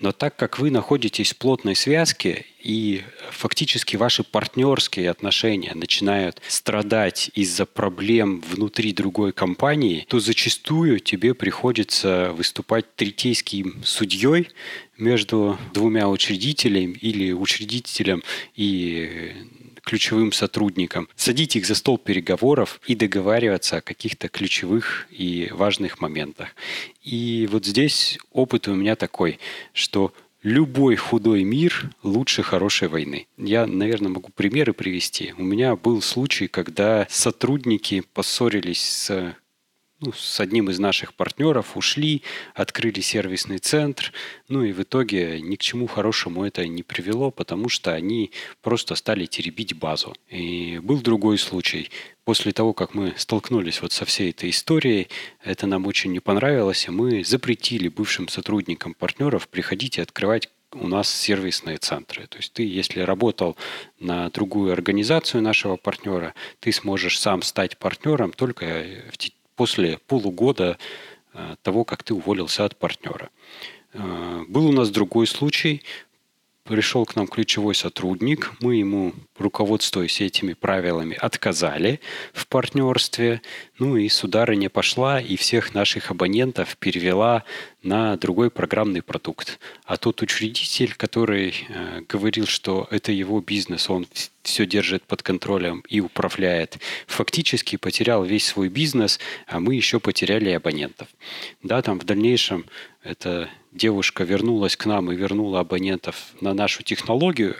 Но 0.00 0.12
так 0.12 0.36
как 0.36 0.58
вы 0.58 0.70
находитесь 0.70 1.32
в 1.32 1.36
плотной 1.36 1.76
связке, 1.76 2.46
и 2.62 3.02
фактически 3.30 3.96
ваши 3.96 4.24
партнерские 4.24 5.10
отношения 5.10 5.72
начинают 5.74 6.40
страдать 6.48 7.30
из-за 7.34 7.66
проблем 7.66 8.42
внутри 8.48 8.94
другой 8.94 9.32
компании, 9.32 10.06
то 10.08 10.18
зачастую 10.18 10.98
тебе 11.00 11.34
приходится 11.34 12.32
выступать 12.32 12.96
третейским 12.96 13.82
судьей 13.84 14.48
между 14.96 15.58
двумя 15.74 16.08
учредителями 16.08 16.94
или 16.94 17.32
учредителем 17.32 18.22
и 18.56 19.34
ключевым 19.84 20.32
сотрудникам, 20.32 21.08
садить 21.16 21.56
их 21.56 21.66
за 21.66 21.74
стол 21.74 21.98
переговоров 21.98 22.80
и 22.86 22.94
договариваться 22.94 23.76
о 23.76 23.80
каких-то 23.80 24.28
ключевых 24.28 25.06
и 25.10 25.48
важных 25.52 26.00
моментах. 26.00 26.48
И 27.02 27.48
вот 27.50 27.64
здесь 27.64 28.18
опыт 28.32 28.68
у 28.68 28.74
меня 28.74 28.96
такой, 28.96 29.38
что 29.72 30.12
любой 30.42 30.96
худой 30.96 31.42
мир 31.42 31.90
лучше 32.02 32.42
хорошей 32.42 32.88
войны. 32.88 33.26
Я, 33.36 33.66
наверное, 33.66 34.10
могу 34.10 34.30
примеры 34.34 34.72
привести. 34.72 35.34
У 35.38 35.42
меня 35.42 35.74
был 35.74 36.00
случай, 36.02 36.46
когда 36.46 37.06
сотрудники 37.10 38.04
поссорились 38.12 38.82
с 38.82 39.34
ну, 40.00 40.12
с 40.12 40.40
одним 40.40 40.70
из 40.70 40.78
наших 40.78 41.14
партнеров 41.14 41.76
ушли, 41.76 42.22
открыли 42.54 43.00
сервисный 43.00 43.58
центр, 43.58 44.12
ну 44.48 44.62
и 44.62 44.72
в 44.72 44.82
итоге 44.82 45.40
ни 45.40 45.56
к 45.56 45.60
чему 45.60 45.86
хорошему 45.86 46.44
это 46.44 46.66
не 46.66 46.82
привело, 46.82 47.30
потому 47.30 47.68
что 47.68 47.94
они 47.94 48.32
просто 48.60 48.94
стали 48.96 49.26
теребить 49.26 49.74
базу. 49.74 50.14
И 50.28 50.78
был 50.82 51.00
другой 51.00 51.38
случай. 51.38 51.90
После 52.24 52.52
того, 52.52 52.72
как 52.72 52.94
мы 52.94 53.14
столкнулись 53.16 53.82
вот 53.82 53.92
со 53.92 54.04
всей 54.04 54.30
этой 54.30 54.50
историей, 54.50 55.08
это 55.42 55.66
нам 55.66 55.86
очень 55.86 56.12
не 56.12 56.20
понравилось, 56.20 56.86
и 56.86 56.90
мы 56.90 57.24
запретили 57.24 57.88
бывшим 57.88 58.28
сотрудникам 58.28 58.94
партнеров 58.94 59.48
приходить 59.48 59.98
и 59.98 60.02
открывать 60.02 60.48
у 60.72 60.88
нас 60.88 61.08
сервисные 61.08 61.78
центры. 61.78 62.26
То 62.26 62.38
есть 62.38 62.52
ты, 62.52 62.64
если 62.64 63.00
работал 63.00 63.56
на 64.00 64.28
другую 64.30 64.72
организацию 64.72 65.42
нашего 65.42 65.76
партнера, 65.76 66.34
ты 66.60 66.72
сможешь 66.72 67.20
сам 67.20 67.42
стать 67.42 67.78
партнером 67.78 68.32
только 68.32 68.84
в 69.12 69.18
после 69.56 69.98
полугода 70.06 70.78
э, 71.32 71.56
того, 71.62 71.84
как 71.84 72.02
ты 72.02 72.14
уволился 72.14 72.64
от 72.64 72.76
партнера. 72.76 73.30
Э, 73.92 74.44
был 74.48 74.66
у 74.66 74.72
нас 74.72 74.90
другой 74.90 75.26
случай. 75.26 75.82
Пришел 76.64 77.04
к 77.04 77.14
нам 77.14 77.26
ключевой 77.26 77.74
сотрудник, 77.74 78.52
мы 78.60 78.76
ему, 78.76 79.12
руководствуясь 79.36 80.22
этими 80.22 80.54
правилами, 80.54 81.14
отказали 81.14 82.00
в 82.32 82.46
партнерстве, 82.46 83.42
ну 83.78 83.98
и 83.98 84.08
сударыня 84.08 84.70
пошла 84.70 85.20
и 85.20 85.36
всех 85.36 85.74
наших 85.74 86.10
абонентов 86.10 86.78
перевела 86.78 87.44
на 87.84 88.16
другой 88.16 88.50
программный 88.50 89.02
продукт. 89.02 89.60
А 89.84 89.96
тот 89.96 90.22
учредитель, 90.22 90.94
который 90.94 91.54
э, 91.68 92.00
говорил, 92.08 92.46
что 92.46 92.88
это 92.90 93.12
его 93.12 93.40
бизнес, 93.40 93.90
он 93.90 94.06
все 94.42 94.66
держит 94.66 95.04
под 95.04 95.22
контролем 95.22 95.84
и 95.88 96.00
управляет, 96.00 96.78
фактически 97.06 97.76
потерял 97.76 98.24
весь 98.24 98.46
свой 98.46 98.68
бизнес, 98.68 99.20
а 99.46 99.60
мы 99.60 99.74
еще 99.74 100.00
потеряли 100.00 100.50
абонентов. 100.50 101.08
Да, 101.62 101.82
там 101.82 102.00
в 102.00 102.04
дальнейшем 102.04 102.64
эта 103.02 103.50
девушка 103.70 104.24
вернулась 104.24 104.76
к 104.76 104.86
нам 104.86 105.12
и 105.12 105.16
вернула 105.16 105.60
абонентов 105.60 106.32
на 106.40 106.54
нашу 106.54 106.82
технологию, 106.82 107.56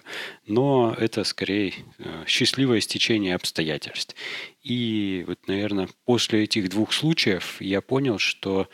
но 0.46 0.96
это 0.98 1.22
скорее 1.24 1.74
э, 1.98 2.24
счастливое 2.26 2.80
стечение 2.80 3.34
обстоятельств. 3.34 4.14
И 4.62 5.24
вот, 5.26 5.38
наверное, 5.48 5.88
после 6.06 6.44
этих 6.44 6.70
двух 6.70 6.94
случаев 6.94 7.56
я 7.60 7.82
понял, 7.82 8.18
что 8.18 8.68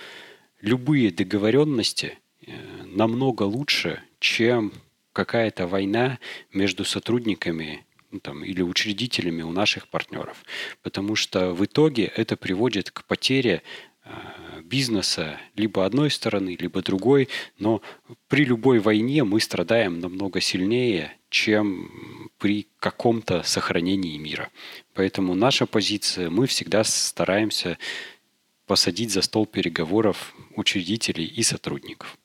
любые 0.61 1.11
договоренности 1.11 2.19
э, 2.47 2.53
намного 2.85 3.45
лучше, 3.45 4.03
чем 4.19 4.73
какая-то 5.13 5.67
война 5.67 6.19
между 6.53 6.85
сотрудниками 6.85 7.85
ну, 8.11 8.21
там, 8.21 8.45
или 8.45 8.63
учредителями 8.63 9.43
у 9.43 9.53
наших 9.53 9.89
партнеров. 9.89 10.45
Потому 10.83 11.17
что 11.17 11.53
в 11.53 11.65
итоге 11.65 12.05
это 12.05 12.37
приводит 12.37 12.91
к 12.91 13.05
потере 13.05 13.63
э, 14.05 14.11
бизнеса 14.63 15.39
либо 15.57 15.85
одной 15.85 16.11
стороны, 16.11 16.57
либо 16.59 16.83
другой, 16.83 17.29
но 17.59 17.83
при 18.29 18.45
любой 18.45 18.79
войне 18.79 19.25
мы 19.25 19.41
страдаем 19.41 20.01
намного 20.01 20.41
сильнее, 20.41 21.17
чем 21.29 22.31
при 22.39 22.67
каком-то 22.79 23.43
сохранении 23.43 24.19
мира. 24.19 24.51
Поэтому 24.95 25.35
наша 25.35 25.67
позиция, 25.67 26.31
мы 26.31 26.47
всегда 26.47 26.83
стараемся 26.85 27.79
посадить 28.71 29.11
за 29.11 29.23
стол 29.23 29.47
переговоров 29.47 30.33
учредителей 30.55 31.27
и 31.27 31.43
сотрудников. 31.43 32.17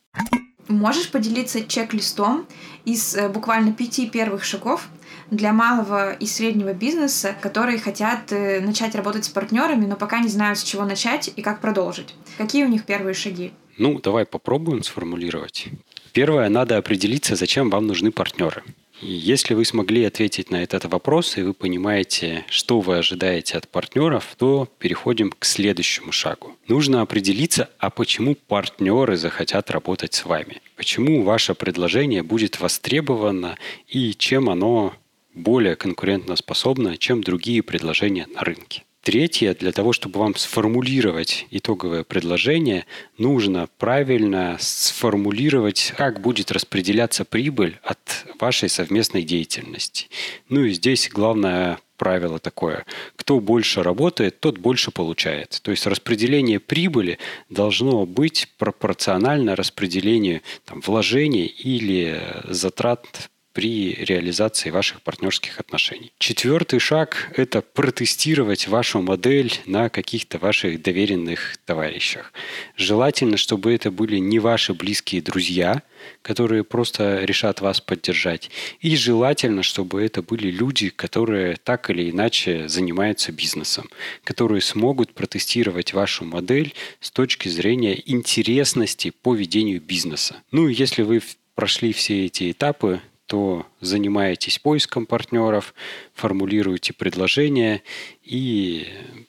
Можешь 0.68 1.10
поделиться 1.10 1.66
чек-листом 1.68 2.46
из 2.86 3.16
э, 3.16 3.30
буквально 3.30 3.74
пяти 3.74 4.08
первых 4.08 4.44
шагов 4.44 4.88
для 5.32 5.54
малого 5.54 6.14
и 6.14 6.28
среднего 6.28 6.74
бизнеса, 6.74 7.36
которые 7.42 7.80
хотят 7.80 8.32
э, 8.32 8.62
начать 8.62 8.94
работать 8.94 9.26
с 9.26 9.30
партнерами, 9.30 9.88
но 9.88 9.96
пока 9.96 10.20
не 10.20 10.28
знают, 10.28 10.60
с 10.60 10.64
чего 10.64 10.86
начать 10.86 11.32
и 11.36 11.42
как 11.42 11.62
продолжить? 11.62 12.14
Какие 12.38 12.66
у 12.66 12.70
них 12.70 12.86
первые 12.86 13.16
шаги? 13.16 13.52
Ну, 13.80 14.00
давай 14.00 14.28
попробуем 14.28 14.84
сформулировать. 14.84 15.70
Первое, 16.14 16.48
надо 16.50 16.78
определиться, 16.78 17.36
зачем 17.36 17.72
вам 17.72 17.88
нужны 17.88 18.12
партнеры. 18.12 18.62
Если 19.02 19.54
вы 19.54 19.66
смогли 19.66 20.06
ответить 20.06 20.52
на 20.52 20.64
этот 20.64 20.86
вопрос, 20.86 21.38
и 21.38 21.42
вы 21.42 21.54
понимаете, 21.54 22.46
что 22.50 22.80
вы 22.80 22.98
ожидаете 22.98 23.58
от 23.58 23.68
партнеров, 23.68 24.36
то 24.38 24.70
переходим 24.80 25.32
к 25.32 25.44
следующему 25.44 26.12
шагу. 26.12 26.56
Нужно 26.68 27.02
определиться, 27.02 27.70
а 27.78 27.90
почему 27.90 28.36
партнеры 28.36 29.18
захотят 29.18 29.70
работать 29.70 30.14
с 30.14 30.26
вами. 30.26 30.62
Почему 30.78 31.24
ваше 31.24 31.56
предложение 31.56 32.24
будет 32.24 32.60
востребовано 32.60 33.58
и 33.88 34.14
чем 34.14 34.50
оно 34.50 34.94
более 35.34 35.76
конкурентоспособно, 35.76 36.98
чем 36.98 37.22
другие 37.22 37.62
предложения 37.62 38.28
на 38.28 38.42
рынке. 38.42 38.84
Третье, 39.06 39.54
для 39.54 39.72
того, 39.72 39.94
чтобы 39.94 40.20
вам 40.20 40.36
сформулировать 40.36 41.46
итоговое 41.52 42.04
предложение, 42.04 42.88
нужно 43.20 43.70
правильно 43.78 44.58
сформулировать, 44.60 45.94
как 45.96 46.22
будет 46.22 46.52
распределяться 46.52 47.24
прибыль 47.24 47.78
от 47.84 48.00
вашей 48.40 48.68
совместной 48.68 49.22
деятельности. 49.22 50.08
Ну 50.50 50.64
и 50.64 50.72
здесь 50.72 51.08
главное 51.08 51.78
правило 51.98 52.40
такое. 52.40 52.84
Кто 53.16 53.40
больше 53.40 53.84
работает, 53.84 54.40
тот 54.40 54.58
больше 54.58 54.90
получает. 54.90 55.60
То 55.62 55.70
есть 55.70 55.86
распределение 55.86 56.60
прибыли 56.60 57.20
должно 57.52 58.08
быть 58.08 58.52
пропорционально 58.58 59.56
распределению 59.56 60.42
там, 60.66 60.82
вложений 60.82 61.46
или 61.46 62.24
затрат 62.46 63.30
при 63.56 63.94
реализации 63.94 64.70
ваших 64.70 65.02
партнерских 65.02 65.62
отношений. 65.62 66.12
Четвертый 66.20 66.80
шаг– 66.80 67.32
это 67.38 67.62
протестировать 67.62 68.68
вашу 68.68 69.02
модель 69.02 69.54
на 69.66 69.88
каких-то 69.90 70.38
ваших 70.40 70.82
доверенных 70.82 71.56
товарищах. 71.66 72.34
Желательно, 72.76 73.38
чтобы 73.38 73.74
это 73.74 73.92
были 73.92 74.18
не 74.18 74.40
ваши 74.40 74.74
близкие 74.74 75.22
друзья, 75.22 75.82
которые 76.22 76.66
просто 76.66 77.24
решат 77.24 77.62
вас 77.62 77.80
поддержать. 77.80 78.52
И 78.82 78.98
желательно, 78.98 79.64
чтобы 79.64 80.04
это 80.04 80.22
были 80.22 80.52
люди, 80.52 80.90
которые 80.90 81.56
так 81.56 81.90
или 81.90 82.12
иначе 82.12 82.68
занимаются 82.68 83.32
бизнесом, 83.32 83.90
которые 84.26 84.60
смогут 84.62 85.14
протестировать 85.14 85.94
вашу 85.94 86.26
модель 86.26 86.74
с 87.00 87.10
точки 87.10 87.48
зрения 87.48 87.98
интересности 88.06 89.12
по 89.12 89.34
ведению 89.34 89.80
бизнеса. 89.80 90.44
Ну 90.52 90.68
и 90.68 90.74
если 90.74 91.04
вы 91.04 91.22
прошли 91.56 91.94
все 91.94 92.26
эти 92.26 92.52
этапы, 92.52 93.00
то 93.28 93.66
занимаетесь 93.86 94.60
поиском 94.60 95.06
партнеров, 95.06 95.74
формулируете 96.14 96.94
предложения 96.94 97.82
и 98.24 98.88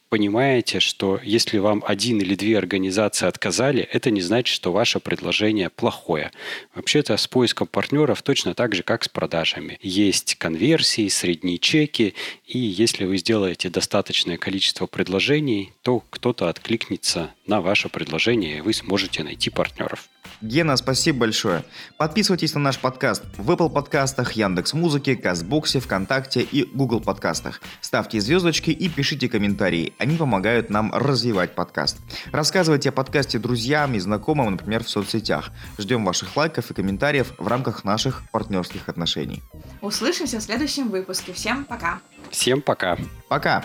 понимаете, 0.08 0.80
что 0.80 1.20
если 1.22 1.58
вам 1.58 1.82
один 1.86 2.20
или 2.20 2.34
две 2.34 2.56
организации 2.56 3.26
отказали, 3.26 3.82
это 3.82 4.10
не 4.10 4.20
значит, 4.22 4.54
что 4.54 4.72
ваше 4.72 5.00
предложение 5.00 5.68
плохое. 5.68 6.30
Вообще-то 6.74 7.16
с 7.16 7.26
поиском 7.26 7.66
партнеров 7.66 8.22
точно 8.22 8.54
так 8.54 8.74
же, 8.74 8.82
как 8.82 9.04
с 9.04 9.08
продажами. 9.08 9.78
Есть 9.82 10.36
конверсии, 10.36 11.08
средние 11.08 11.58
чеки, 11.58 12.14
и 12.46 12.58
если 12.58 13.04
вы 13.04 13.18
сделаете 13.18 13.68
достаточное 13.68 14.38
количество 14.38 14.86
предложений, 14.86 15.72
то 15.82 16.02
кто-то 16.10 16.48
откликнется 16.48 17.34
на 17.46 17.60
ваше 17.60 17.88
предложение, 17.88 18.58
и 18.58 18.60
вы 18.60 18.72
сможете 18.72 19.22
найти 19.22 19.50
партнеров. 19.50 20.08
Гена, 20.40 20.76
спасибо 20.76 21.20
большое. 21.20 21.64
Подписывайтесь 21.96 22.54
на 22.54 22.60
наш 22.60 22.78
подкаст 22.78 23.24
в 23.38 23.50
Apple 23.50 23.70
подкастах, 23.70 24.32
Яндекс 24.46 24.74
Музыке, 24.74 25.16
Казбоксе, 25.16 25.80
ВКонтакте 25.80 26.40
и 26.40 26.64
Google 26.64 27.00
подкастах. 27.00 27.60
Ставьте 27.80 28.20
звездочки 28.20 28.70
и 28.70 28.88
пишите 28.88 29.28
комментарии. 29.28 29.92
Они 29.98 30.16
помогают 30.16 30.70
нам 30.70 30.92
развивать 30.94 31.54
подкаст. 31.54 31.98
Рассказывайте 32.30 32.90
о 32.90 32.92
подкасте 32.92 33.38
друзьям 33.38 33.94
и 33.94 33.98
знакомым, 33.98 34.52
например, 34.52 34.84
в 34.84 34.88
соцсетях. 34.88 35.50
Ждем 35.78 36.04
ваших 36.04 36.36
лайков 36.36 36.70
и 36.70 36.74
комментариев 36.74 37.32
в 37.38 37.48
рамках 37.48 37.84
наших 37.84 38.22
партнерских 38.30 38.88
отношений. 38.88 39.42
Услышимся 39.80 40.38
в 40.38 40.42
следующем 40.42 40.90
выпуске. 40.90 41.32
Всем 41.32 41.64
пока. 41.64 42.00
Всем 42.30 42.62
пока. 42.62 42.96
Пока. 43.28 43.64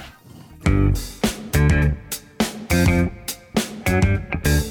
thank 3.84 4.46
you 4.46 4.71